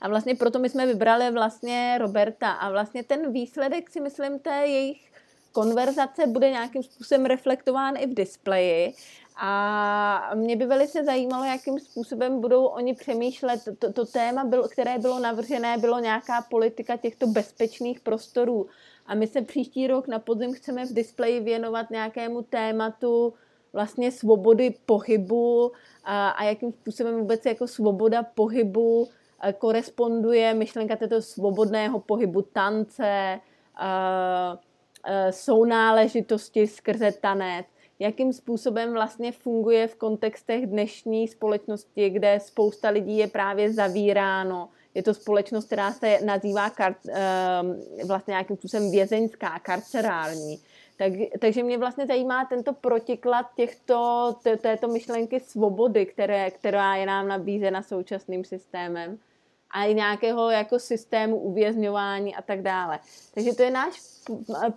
A 0.00 0.08
vlastně 0.08 0.34
proto 0.34 0.58
my 0.58 0.68
jsme 0.68 0.86
vybrali 0.86 1.30
vlastně 1.30 1.98
Roberta 1.98 2.52
a 2.52 2.70
vlastně 2.70 3.02
ten 3.02 3.32
výsledek 3.32 3.90
si 3.90 4.00
myslím 4.00 4.38
té 4.38 4.66
jejich 4.66 5.12
konverzace 5.52 6.26
bude 6.26 6.50
nějakým 6.50 6.82
způsobem 6.82 7.26
reflektován 7.26 7.94
i 7.96 8.06
v 8.06 8.14
displeji 8.14 8.94
a 9.36 10.30
mě 10.34 10.56
by 10.56 10.66
velice 10.66 11.04
zajímalo, 11.04 11.44
jakým 11.44 11.78
způsobem 11.78 12.40
budou 12.40 12.64
oni 12.64 12.94
přemýšlet. 12.94 13.60
To, 13.78 13.92
to 13.92 14.06
téma, 14.06 14.44
bylo, 14.44 14.68
které 14.68 14.98
bylo 14.98 15.18
navržené, 15.18 15.78
bylo 15.78 15.98
nějaká 15.98 16.42
politika 16.50 16.96
těchto 16.96 17.26
bezpečných 17.26 18.00
prostorů. 18.00 18.66
A 19.06 19.14
my 19.14 19.26
se 19.26 19.42
příští 19.42 19.86
rok 19.86 20.08
na 20.08 20.18
podzim 20.18 20.52
chceme 20.52 20.86
v 20.86 20.92
displeji 20.92 21.40
věnovat 21.40 21.90
nějakému 21.90 22.42
tématu 22.42 23.34
vlastně 23.72 24.12
svobody 24.12 24.74
pohybu 24.86 25.72
a, 26.04 26.28
a 26.28 26.44
jakým 26.44 26.72
způsobem 26.72 27.18
vůbec 27.18 27.46
jako 27.46 27.66
svoboda 27.66 28.22
pohybu 28.22 29.08
koresponduje 29.58 30.54
myšlenka 30.54 30.96
této 30.96 31.22
svobodného 31.22 32.00
pohybu 32.00 32.42
tance, 32.42 33.40
sounáležitosti 35.30 36.66
skrze 36.66 37.12
tanec, 37.12 37.66
jakým 37.98 38.32
způsobem 38.32 38.92
vlastně 38.92 39.32
funguje 39.32 39.86
v 39.86 39.94
kontextech 39.94 40.66
dnešní 40.66 41.28
společnosti, 41.28 42.10
kde 42.10 42.40
spousta 42.40 42.88
lidí 42.88 43.18
je 43.18 43.26
právě 43.26 43.72
zavíráno. 43.72 44.68
Je 44.94 45.02
to 45.02 45.14
společnost, 45.14 45.64
která 45.64 45.92
se 45.92 46.18
nazývá 46.24 46.70
kar, 46.70 46.94
vlastně 48.06 48.32
nějakým 48.32 48.56
způsobem 48.56 48.90
vězeňská, 48.90 49.58
karcerální. 49.58 50.58
Tak, 50.96 51.12
takže 51.38 51.62
mě 51.62 51.78
vlastně 51.78 52.06
zajímá 52.06 52.44
tento 52.44 52.72
protiklad 52.72 53.46
těchto, 53.56 54.36
této 54.60 54.88
myšlenky 54.88 55.40
svobody, 55.40 56.06
které, 56.06 56.50
která 56.50 56.96
je 56.96 57.06
nám 57.06 57.28
nabízena 57.28 57.82
současným 57.82 58.44
systémem 58.44 59.18
a 59.72 59.84
i 59.84 59.94
nějakého 59.94 60.50
jako 60.50 60.78
systému 60.78 61.38
uvězňování 61.38 62.34
a 62.34 62.42
tak 62.42 62.62
dále. 62.62 62.98
Takže 63.34 63.52
to 63.52 63.62
je 63.62 63.70
náš 63.70 64.02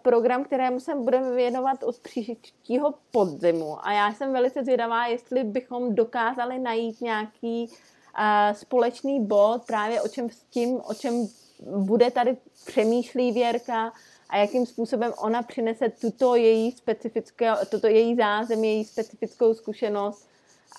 program, 0.02 0.44
kterému 0.44 0.80
se 0.80 0.96
budeme 0.96 1.36
věnovat 1.36 1.84
od 1.84 2.00
příštího 2.00 2.94
podzimu. 3.12 3.88
A 3.88 3.94
já 3.94 4.14
jsem 4.14 4.34
velice 4.34 4.64
zvědavá, 4.64 5.08
jestli 5.08 5.44
bychom 5.44 5.96
dokázali 5.96 6.60
najít 6.60 7.02
nějaký 7.02 7.68
uh, 7.68 8.54
společný 8.54 9.26
bod 9.26 9.62
právě 9.68 10.02
o 10.02 10.08
čem 10.08 10.30
s 10.30 10.44
tím, 10.44 10.82
o 10.90 10.94
čem 10.94 11.28
bude 11.60 12.12
tady 12.12 12.38
přemýšlí 12.66 13.32
Věrka 13.32 13.94
a 14.30 14.38
jakým 14.38 14.66
způsobem 14.66 15.14
ona 15.18 15.44
přinese 15.44 15.90
tuto 15.90 16.36
její 16.36 16.72
specifické, 16.72 17.52
toto 17.70 17.88
její 17.88 18.16
zázem, 18.16 18.64
její 18.64 18.86
specifickou 18.86 19.54
zkušenost 19.54 20.28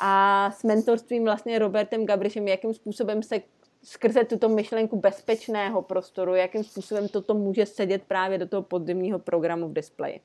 a 0.00 0.50
s 0.50 0.62
mentorstvím 0.62 1.24
vlastně 1.24 1.58
Robertem 1.58 2.06
Gabrišem, 2.06 2.48
jakým 2.48 2.74
způsobem 2.74 3.22
se 3.22 3.40
skrze 3.86 4.24
tuto 4.24 4.48
myšlenku 4.48 5.00
bezpečného 5.00 5.82
prostoru, 5.82 6.34
jakým 6.34 6.64
způsobem 6.64 7.08
toto 7.08 7.34
může 7.34 7.66
sedět 7.66 8.02
právě 8.02 8.38
do 8.38 8.46
toho 8.46 8.62
podzimního 8.62 9.18
programu 9.18 9.68
v 9.68 9.72
displeji. 9.72 10.20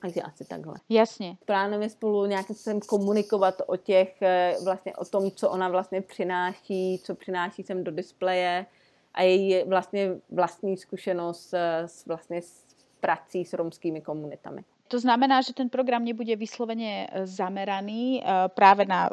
Takže 0.00 0.22
asi 0.22 0.44
takhle. 0.44 0.74
Jasně. 0.88 1.36
Plánujeme 1.44 1.88
spolu 1.88 2.26
nějakým 2.26 2.56
způsobem 2.56 2.80
komunikovat 2.80 3.62
o 3.66 3.76
těch, 3.76 4.22
eh, 4.22 4.54
vlastně 4.64 4.96
o 4.96 5.04
tom, 5.04 5.30
co 5.30 5.50
ona 5.50 5.68
vlastně 5.68 6.00
přináší, 6.00 7.00
co 7.04 7.14
přináší 7.14 7.62
sem 7.62 7.84
do 7.84 7.90
displeje 7.90 8.66
a 9.14 9.22
její 9.22 9.64
vlastně 9.64 10.10
vlastní 10.30 10.76
zkušenost 10.76 11.54
eh, 11.54 11.88
s, 11.88 12.06
vlastně 12.06 12.42
s 12.42 12.64
prací 13.00 13.44
s 13.44 13.52
romskými 13.52 14.00
komunitami. 14.00 14.64
To 14.88 14.98
znamená, 14.98 15.42
že 15.42 15.54
ten 15.54 15.68
program 15.68 16.04
nebude 16.04 16.36
vysloveně 16.36 17.08
eh, 17.12 17.26
zameraný 17.26 18.22
právě 18.54 18.86
na 18.86 19.10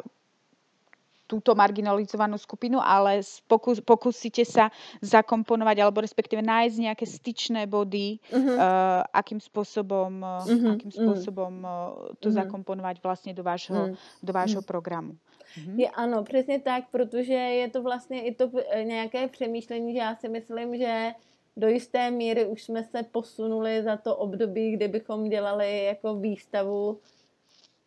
túto 1.32 1.56
marginalizovanú 1.56 2.36
skupinu, 2.36 2.76
ale 2.76 3.24
pokus, 3.48 3.80
pokúsite 3.80 4.44
sa 4.44 4.68
zakomponovať 5.00 5.80
alebo 5.80 6.04
respektíve 6.04 6.44
nájsť 6.44 6.76
nejaké 6.76 7.08
styčné 7.08 7.64
body, 7.64 8.20
uh-huh. 8.28 8.36
uh, 8.36 9.00
akým 9.16 9.40
spôsobom, 9.40 10.20
uh-huh. 10.20 10.76
akým 10.76 10.92
spôsobom 10.92 11.52
uh, 11.64 11.72
to 12.20 12.28
uh-huh. 12.28 12.44
zakomponovať 12.44 13.00
vlastně 13.00 13.32
do 13.32 13.42
vášho, 13.42 13.76
uh-huh. 13.76 13.96
do 14.22 14.32
vášho 14.32 14.60
uh-huh. 14.60 14.66
programu. 14.66 15.16
Mm-hmm. 15.52 15.80
Je, 15.80 15.88
ano, 15.90 16.24
přesně 16.24 16.60
tak, 16.60 16.84
protože 16.90 17.32
je 17.32 17.68
to 17.68 17.82
vlastně 17.82 18.22
i 18.22 18.34
to 18.34 18.50
nějaké 18.82 19.28
přemýšlení, 19.28 19.92
že 19.92 19.98
já 19.98 20.16
si 20.16 20.28
myslím, 20.28 20.76
že 20.76 21.12
do 21.56 21.68
jisté 21.68 22.10
míry 22.10 22.46
už 22.46 22.62
jsme 22.62 22.84
se 22.84 23.02
posunuli 23.02 23.82
za 23.82 23.96
to 23.96 24.16
období, 24.16 24.72
kdy 24.72 24.88
bychom 24.88 25.28
dělali 25.28 25.84
jako 25.84 26.14
výstavu 26.14 27.00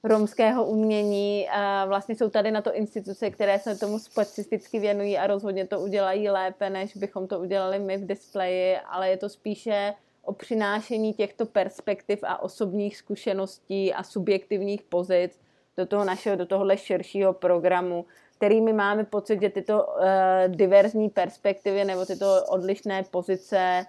romského 0.05 0.65
umění. 0.65 1.49
A 1.49 1.85
vlastně 1.85 2.15
jsou 2.15 2.29
tady 2.29 2.51
na 2.51 2.61
to 2.61 2.73
instituce, 2.73 3.29
které 3.29 3.59
se 3.59 3.75
tomu 3.75 3.99
specificky 3.99 4.79
věnují 4.79 5.17
a 5.17 5.27
rozhodně 5.27 5.67
to 5.67 5.79
udělají 5.79 6.29
lépe, 6.29 6.69
než 6.69 6.97
bychom 6.97 7.27
to 7.27 7.39
udělali 7.39 7.79
my 7.79 7.97
v 7.97 8.05
displeji, 8.05 8.77
ale 8.77 9.09
je 9.09 9.17
to 9.17 9.29
spíše 9.29 9.93
o 10.23 10.33
přinášení 10.33 11.13
těchto 11.13 11.45
perspektiv 11.45 12.19
a 12.23 12.41
osobních 12.41 12.97
zkušeností 12.97 13.93
a 13.93 14.03
subjektivních 14.03 14.81
pozic 14.81 15.39
do 15.77 15.85
toho 15.85 16.05
našeho, 16.05 16.35
do 16.35 16.45
tohohle 16.45 16.77
širšího 16.77 17.33
programu, 17.33 18.05
který 18.37 18.61
my 18.61 18.73
máme 18.73 19.03
pocit, 19.03 19.41
že 19.41 19.49
tyto 19.49 19.85
uh, 19.85 20.03
diverzní 20.47 21.09
perspektivy 21.09 21.85
nebo 21.85 22.05
tyto 22.05 22.45
odlišné 22.49 23.03
pozice 23.11 23.85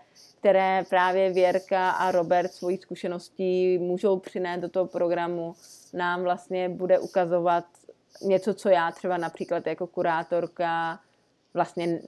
které 0.46 0.84
právě 0.88 1.32
Věrka 1.32 1.90
a 1.90 2.10
Robert 2.10 2.52
svojí 2.52 2.76
zkušeností 2.76 3.78
můžou 3.78 4.18
přinést 4.18 4.60
do 4.60 4.68
toho 4.68 4.86
programu, 4.86 5.54
nám 5.94 6.22
vlastně 6.22 6.68
bude 6.68 6.98
ukazovat 6.98 7.64
něco, 8.22 8.54
co 8.54 8.68
já 8.68 8.92
třeba 8.92 9.16
například 9.16 9.66
jako 9.66 9.86
kurátorka 9.86 11.00
vlastně 11.54 12.00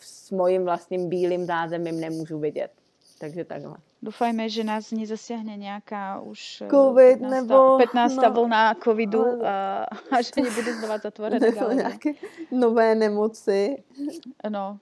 s 0.00 0.30
mojím 0.30 0.64
vlastním 0.64 1.08
bílým 1.08 1.46
zázemím 1.46 2.00
nemůžu 2.00 2.38
vidět. 2.38 2.70
Takže 3.18 3.44
takhle. 3.44 3.76
Doufajme, 4.02 4.48
že 4.48 4.64
nás 4.64 4.90
nezasiahne 4.90 5.56
nějaká 5.56 6.20
už 6.20 6.60
eh, 6.60 6.68
Covid 6.68 7.18
15, 7.20 7.30
nebo 7.30 7.78
15. 7.78 8.16
No, 8.16 8.32
vlna 8.32 8.74
covidu 8.74 9.46
a, 9.46 9.86
a 10.10 10.22
že 10.22 10.42
nebude 10.42 10.74
znova 10.74 10.98
zatvorené 10.98 11.50
nějaké 11.74 12.12
nové 12.50 12.94
nemoci. 12.94 13.82
No, 14.48 14.78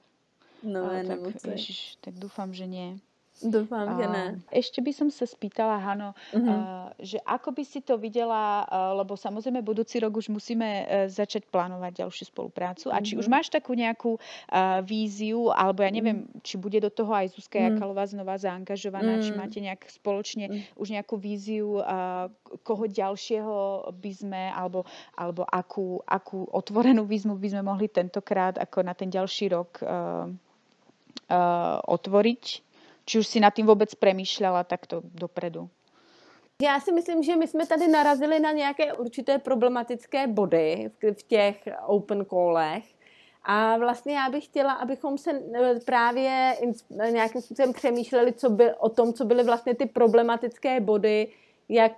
nové 0.64 1.04
tak, 1.04 1.20
nemoci. 1.20 1.46
Ježiš, 1.54 1.80
tak 2.00 2.18
doufám, 2.18 2.50
že 2.52 2.66
nie. 2.66 2.88
Dúfam, 3.42 3.98
že 3.98 4.06
ne. 4.06 4.26
Ešte 4.54 4.78
by 4.78 4.94
som 4.94 5.08
sa 5.10 5.26
spýtala, 5.26 5.82
Hano, 5.82 6.14
uh-huh. 6.14 6.38
uh, 6.38 6.86
že 7.02 7.18
ako 7.26 7.50
by 7.50 7.66
si 7.66 7.82
to 7.82 7.98
videla, 7.98 8.62
uh, 8.62 8.94
lebo 8.94 9.18
samozrejme 9.18 9.58
budúci 9.58 9.98
rok 9.98 10.14
už 10.14 10.30
musíme 10.30 10.86
uh, 10.86 11.10
začať 11.10 11.50
plánovať 11.50 12.06
ďalšiu 12.06 12.30
spoluprácu. 12.30 12.86
Uh-huh. 12.88 12.94
A 12.94 13.02
či 13.02 13.18
už 13.18 13.26
máš 13.26 13.50
takú 13.50 13.74
nejakú 13.74 14.22
uh, 14.22 14.78
víziu, 14.86 15.50
alebo 15.50 15.82
ja 15.82 15.90
neviem, 15.90 16.30
uh-huh. 16.30 16.46
či 16.46 16.54
bude 16.62 16.78
do 16.78 16.94
toho 16.94 17.10
aj 17.10 17.34
Zuzka 17.34 17.58
uh-huh. 17.58 17.74
Jakalová 17.74 18.06
znova 18.06 18.38
zaangažovaná, 18.38 19.18
uh-huh. 19.18 19.26
či 19.26 19.34
máte 19.34 19.58
nejak 19.58 19.82
spoločne 19.90 20.46
uh-huh. 20.46 20.78
už 20.78 20.94
nejakú 20.94 21.18
víziu, 21.18 21.82
uh, 21.82 22.30
koho 22.62 22.86
ďalšieho 22.86 23.90
by 23.98 24.12
sme, 24.14 24.42
alebo, 24.54 24.86
alebo 25.18 25.42
akú, 25.50 25.98
akú 26.06 26.46
otvorenú 26.54 27.02
výzmu 27.02 27.34
by 27.34 27.50
sme 27.50 27.66
mohli 27.66 27.90
tentokrát 27.90 28.62
ako 28.62 28.86
na 28.86 28.94
ten 28.94 29.10
ďalší 29.10 29.50
rok 29.50 29.82
uh, 29.82 30.30
otvoriť 31.86 32.62
či 33.04 33.18
už 33.18 33.26
si 33.26 33.40
nad 33.40 33.54
tím 33.54 33.66
vůbec 33.66 33.94
přemýšlela 33.94 34.64
takto 34.64 35.00
dopredu? 35.04 35.68
Já 36.62 36.80
si 36.80 36.92
myslím, 36.92 37.22
že 37.22 37.36
my 37.36 37.48
jsme 37.48 37.66
tady 37.66 37.88
narazili 37.88 38.40
na 38.40 38.52
nějaké 38.52 38.92
určité 38.92 39.38
problematické 39.38 40.26
body 40.26 40.90
v 41.12 41.22
těch 41.22 41.68
open 41.86 42.24
callech. 42.24 42.84
A 43.44 43.76
vlastně 43.76 44.14
já 44.14 44.30
bych 44.30 44.44
chtěla, 44.44 44.72
abychom 44.72 45.18
se 45.18 45.30
e, 45.30 45.80
právě 45.84 46.56
nějakým 47.10 47.42
způsobem 47.42 47.72
přemýšleli 47.72 48.32
co 48.32 48.50
by, 48.50 48.74
o 48.74 48.88
tom, 48.88 49.12
co 49.12 49.24
byly 49.24 49.44
vlastně 49.44 49.74
ty 49.74 49.86
problematické 49.86 50.80
body, 50.80 51.28
jak 51.68 51.92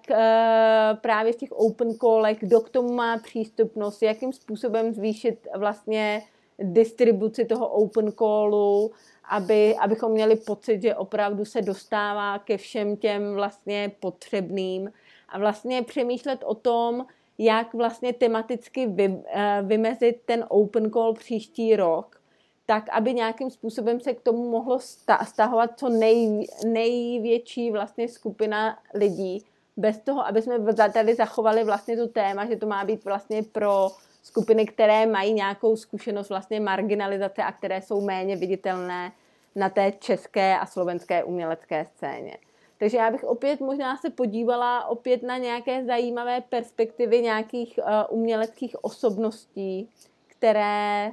právě 1.00 1.32
v 1.32 1.36
těch 1.36 1.52
open 1.52 1.94
callech, 1.94 2.38
kdo 2.40 2.60
k 2.60 2.70
tomu 2.70 2.92
má 2.92 3.18
přístupnost, 3.18 4.02
jakým 4.02 4.32
způsobem 4.32 4.94
zvýšit 4.94 5.48
vlastně 5.56 6.22
distribuci 6.58 7.44
toho 7.44 7.68
open 7.68 8.12
callu, 8.12 8.92
aby, 9.28 9.76
abychom 9.76 10.12
měli 10.12 10.36
pocit, 10.36 10.82
že 10.82 10.94
opravdu 10.94 11.44
se 11.44 11.62
dostává 11.62 12.38
ke 12.38 12.56
všem 12.56 12.96
těm 12.96 13.34
vlastně 13.34 13.92
potřebným. 14.00 14.92
A 15.28 15.38
vlastně 15.38 15.82
přemýšlet 15.82 16.44
o 16.44 16.54
tom, 16.54 17.06
jak 17.38 17.74
vlastně 17.74 18.12
tematicky 18.12 18.86
vy, 18.86 19.22
eh, 19.26 19.62
vymezit 19.62 20.20
ten 20.24 20.44
open 20.48 20.90
call 20.90 21.14
příští 21.14 21.76
rok, 21.76 22.20
tak 22.66 22.88
aby 22.88 23.14
nějakým 23.14 23.50
způsobem 23.50 24.00
se 24.00 24.14
k 24.14 24.20
tomu 24.20 24.50
mohlo 24.50 24.78
stahovat 25.24 25.70
co 25.76 25.88
nej, 25.88 26.46
největší 26.64 27.70
vlastně 27.70 28.08
skupina 28.08 28.78
lidí, 28.94 29.44
bez 29.76 29.98
toho, 29.98 30.26
aby 30.26 30.42
jsme 30.42 30.74
tady 30.74 31.14
zachovali 31.14 31.64
vlastně 31.64 31.96
to 31.96 32.06
téma, 32.06 32.46
že 32.46 32.56
to 32.56 32.66
má 32.66 32.84
být 32.84 33.04
vlastně 33.04 33.42
pro 33.42 33.88
skupiny, 34.26 34.66
které 34.66 35.06
mají 35.06 35.32
nějakou 35.32 35.76
zkušenost 35.76 36.28
vlastně 36.28 36.60
marginalizace 36.60 37.42
a 37.42 37.52
které 37.52 37.82
jsou 37.82 38.00
méně 38.00 38.36
viditelné 38.36 39.12
na 39.54 39.68
té 39.68 39.92
české 39.92 40.58
a 40.58 40.66
slovenské 40.66 41.24
umělecké 41.24 41.86
scéně. 41.94 42.36
Takže 42.78 42.96
já 42.96 43.10
bych 43.10 43.24
opět 43.24 43.60
možná 43.60 43.96
se 43.96 44.10
podívala 44.10 44.86
opět 44.86 45.22
na 45.22 45.38
nějaké 45.38 45.84
zajímavé 45.84 46.40
perspektivy 46.40 47.22
nějakých 47.22 47.78
uh, 47.78 48.18
uměleckých 48.18 48.84
osobností, 48.84 49.88
které, 50.26 51.10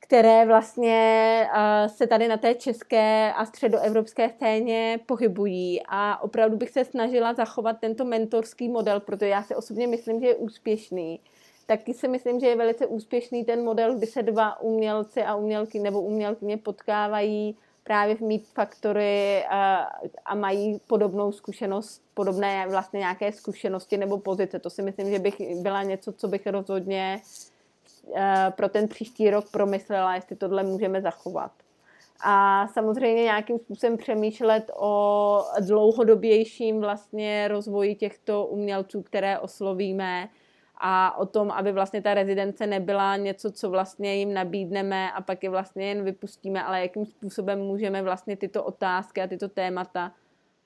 které 0.00 0.46
vlastně 0.46 1.48
uh, 1.50 1.92
se 1.92 2.06
tady 2.06 2.28
na 2.28 2.36
té 2.36 2.54
české 2.54 3.32
a 3.32 3.46
středoevropské 3.46 4.30
scéně 4.30 5.00
pohybují. 5.06 5.82
A 5.88 6.22
opravdu 6.22 6.56
bych 6.56 6.70
se 6.70 6.84
snažila 6.84 7.34
zachovat 7.34 7.76
tento 7.80 8.04
mentorský 8.04 8.68
model, 8.68 9.00
protože 9.00 9.28
já 9.28 9.42
si 9.42 9.54
osobně 9.54 9.86
myslím, 9.86 10.20
že 10.20 10.26
je 10.26 10.34
úspěšný. 10.34 11.20
Taky 11.66 11.94
si 11.94 12.08
myslím, 12.08 12.40
že 12.40 12.46
je 12.46 12.56
velice 12.56 12.86
úspěšný 12.86 13.44
ten 13.44 13.64
model, 13.64 13.94
kdy 13.94 14.06
se 14.06 14.22
dva 14.22 14.60
umělci 14.60 15.22
a 15.22 15.34
umělky 15.34 15.78
nebo 15.78 16.00
umělkyně 16.00 16.56
potkávají 16.56 17.56
právě 17.84 18.14
v 18.14 18.20
Meet 18.20 18.46
Factory 18.46 19.44
a, 19.50 19.88
a 20.24 20.34
mají 20.34 20.80
podobnou 20.86 21.32
zkušenost, 21.32 22.02
podobné 22.14 22.66
vlastně 22.70 22.98
nějaké 22.98 23.32
zkušenosti 23.32 23.96
nebo 23.96 24.18
pozice. 24.18 24.58
To 24.58 24.70
si 24.70 24.82
myslím, 24.82 25.10
že 25.10 25.18
bych 25.18 25.40
byla 25.62 25.82
něco, 25.82 26.12
co 26.12 26.28
bych 26.28 26.46
rozhodně 26.46 27.20
pro 28.56 28.68
ten 28.68 28.88
příští 28.88 29.30
rok 29.30 29.50
promyslela, 29.50 30.14
jestli 30.14 30.36
tohle 30.36 30.62
můžeme 30.62 31.00
zachovat. 31.00 31.52
A 32.24 32.68
samozřejmě 32.68 33.22
nějakým 33.22 33.58
způsobem 33.58 33.96
přemýšlet 33.96 34.70
o 34.76 35.44
dlouhodobějším 35.60 36.80
vlastně 36.80 37.48
rozvoji 37.48 37.94
těchto 37.94 38.46
umělců, 38.46 39.02
které 39.02 39.38
oslovíme, 39.38 40.28
a 40.84 41.18
o 41.18 41.26
tom, 41.26 41.50
aby 41.50 41.72
vlastně 41.72 42.02
ta 42.02 42.14
rezidence 42.14 42.66
nebyla 42.66 43.16
něco, 43.16 43.52
co 43.52 43.70
vlastně 43.70 44.14
jim 44.14 44.34
nabídneme 44.34 45.12
a 45.12 45.20
pak 45.20 45.42
je 45.42 45.50
vlastně 45.50 45.88
jen 45.88 46.04
vypustíme, 46.04 46.64
ale 46.64 46.80
jakým 46.80 47.06
způsobem 47.06 47.60
můžeme 47.60 48.02
vlastně 48.02 48.36
tyto 48.36 48.64
otázky 48.64 49.22
a 49.22 49.26
tyto 49.26 49.48
témata 49.48 50.12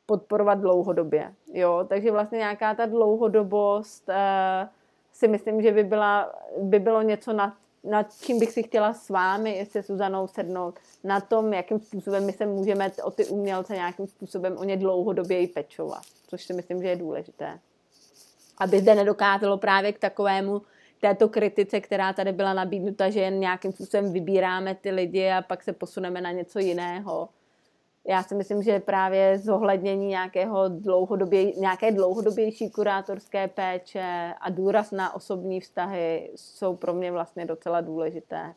podporovat 0.06 0.54
dlouhodobě. 0.54 1.34
Jo? 1.52 1.86
Takže 1.88 2.10
vlastně 2.10 2.38
nějaká 2.38 2.74
ta 2.74 2.86
dlouhodobost 2.86 4.08
uh, 4.08 4.68
si 5.12 5.28
myslím, 5.28 5.62
že 5.62 5.72
by, 5.72 5.84
byla, 5.84 6.32
by 6.62 6.78
bylo 6.78 7.02
něco, 7.02 7.32
nad, 7.32 7.54
nad 7.84 8.06
čím 8.20 8.38
bych 8.38 8.50
si 8.50 8.62
chtěla 8.62 8.92
s 8.92 9.08
vámi, 9.08 9.66
se 9.70 9.82
Suzanou 9.82 10.26
sednout, 10.26 10.74
na 11.04 11.20
tom, 11.20 11.52
jakým 11.52 11.80
způsobem 11.80 12.26
my 12.26 12.32
se 12.32 12.46
můžeme 12.46 12.90
o 13.04 13.10
ty 13.10 13.26
umělce 13.26 13.74
nějakým 13.74 14.06
způsobem 14.06 14.56
o 14.58 14.64
ně 14.64 14.76
dlouhodobě 14.76 15.48
pečovat, 15.48 16.02
což 16.28 16.44
si 16.44 16.52
myslím, 16.52 16.82
že 16.82 16.88
je 16.88 16.96
důležité 16.96 17.58
aby 18.58 18.80
zde 18.80 18.94
nedokázalo 18.94 19.58
právě 19.58 19.92
k 19.92 19.98
takovému 19.98 20.62
této 21.00 21.28
kritice, 21.28 21.80
která 21.80 22.12
tady 22.12 22.32
byla 22.32 22.54
nabídnuta, 22.54 23.10
že 23.10 23.20
jen 23.20 23.40
nějakým 23.40 23.72
způsobem 23.72 24.12
vybíráme 24.12 24.74
ty 24.74 24.90
lidi 24.90 25.30
a 25.30 25.42
pak 25.42 25.62
se 25.62 25.72
posuneme 25.72 26.20
na 26.20 26.32
něco 26.32 26.58
jiného. 26.58 27.28
Já 28.08 28.22
si 28.22 28.34
myslím, 28.34 28.62
že 28.62 28.80
právě 28.80 29.38
zohlednění 29.38 30.06
nějakého 30.06 30.68
dlouhodobě, 30.68 31.52
nějaké 31.52 31.92
dlouhodobější 31.92 32.70
kurátorské 32.70 33.48
péče 33.48 34.34
a 34.40 34.50
důraz 34.50 34.90
na 34.90 35.14
osobní 35.14 35.60
vztahy 35.60 36.30
jsou 36.36 36.76
pro 36.76 36.94
mě 36.94 37.12
vlastně 37.12 37.44
docela 37.46 37.80
důležité 37.80 38.54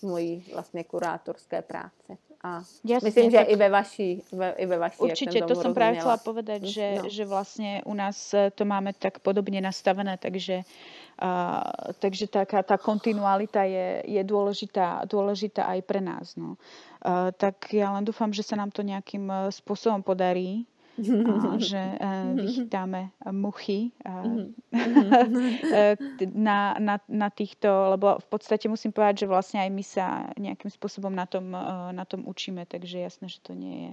v 0.00 0.02
mojí 0.02 0.50
vlastně 0.52 0.84
kurátorské 0.84 1.62
práci. 1.62 2.18
A 2.46 2.62
Jasne, 2.86 3.10
myslím, 3.10 3.30
že 3.34 3.42
tak... 3.42 3.50
i 3.50 3.56
ve 3.56 3.68
vaší, 3.68 4.10
ve, 4.32 4.48
i 4.54 4.66
ve 4.66 4.78
vaší 4.78 4.98
Určite, 5.02 5.42
to 5.42 5.58
som 5.58 5.74
práve 5.74 5.98
chcela 5.98 6.18
povedať, 6.22 6.62
že, 6.62 6.86
no. 7.02 7.10
že 7.10 7.26
vlastne 7.26 7.82
u 7.82 7.94
nás 7.98 8.30
e, 8.30 8.54
to 8.54 8.62
máme 8.62 8.94
tak 8.94 9.18
podobne 9.18 9.58
nastavené, 9.58 10.14
takže, 10.14 10.62
uh, 10.62 11.66
takže 11.98 12.30
taká 12.30 12.62
tá 12.62 12.78
kontinualita 12.78 13.66
je, 13.66 14.06
je 14.06 14.22
dôležitá, 14.22 15.02
dôležitá 15.10 15.66
aj 15.66 15.80
pre 15.82 15.98
nás. 15.98 16.38
No. 16.38 16.54
Uh, 17.02 17.34
tak 17.34 17.74
ja 17.74 17.90
len 17.90 18.06
dúfam, 18.06 18.30
že 18.30 18.46
sa 18.46 18.54
nám 18.54 18.70
to 18.70 18.86
nejakým 18.86 19.26
spôsobom 19.50 20.06
podarí 20.06 20.70
že 21.60 21.76
eh, 21.76 22.32
vychytáme 22.34 23.12
muchy 23.30 23.92
eh, 24.04 24.48
eh, 24.72 25.96
na, 26.48 26.76
na, 26.80 26.96
na 27.08 27.28
týchto, 27.30 27.68
lebo 27.92 28.16
v 28.16 28.26
podstate 28.26 28.68
musím 28.68 28.92
povedať, 28.96 29.24
že 29.24 29.30
vlastne 29.30 29.60
aj 29.60 29.70
my 29.70 29.84
sa 29.84 30.06
nejakým 30.40 30.72
spôsobom 30.72 31.12
na 31.12 31.28
tom, 31.28 31.52
na 31.92 32.04
tom 32.08 32.24
učíme, 32.24 32.64
takže 32.64 33.04
jasné, 33.04 33.28
že 33.28 33.44
to 33.44 33.52
nie 33.52 33.76
je 33.90 33.92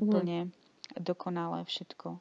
úplne 0.00 0.38
dokonalé 0.96 1.68
všetko. 1.68 2.16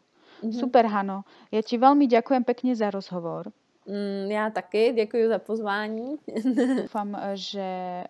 Super, 0.53 0.85
Hano. 0.85 1.25
Ja 1.49 1.65
ti 1.65 1.81
veľmi 1.81 2.05
ďakujem 2.05 2.43
pekne 2.45 2.77
za 2.77 2.93
rozhovor. 2.93 3.49
Mm, 3.87 4.31
já 4.31 4.49
taky, 4.49 4.91
děkuji 4.93 5.27
za 5.27 5.39
pozvání. 5.39 6.17
Dúfam, 6.83 7.17
že 7.33 8.03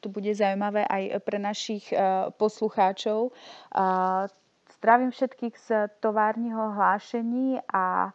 to 0.00 0.08
bude 0.08 0.30
zaujímavé 0.34 0.86
aj 0.86 1.18
pre 1.26 1.42
našich 1.42 1.90
poslucháčov. 2.38 3.34
Uh, 3.74 4.30
Zdravím 4.82 5.10
všetkých 5.10 5.58
z 5.58 5.70
továrního 6.00 6.72
hlášení 6.72 7.60
a 7.74 8.10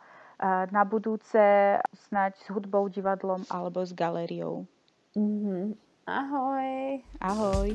na 0.72 0.84
budúce 0.86 1.80
snať 1.96 2.36
s 2.44 2.50
hudbou, 2.52 2.92
divadlom 2.92 3.48
alebo 3.48 3.88
s 3.88 3.96
galériou. 3.96 4.68
Mm-hmm. 5.16 5.80
Ahoj. 6.12 7.00
Ahoj. 7.24 7.72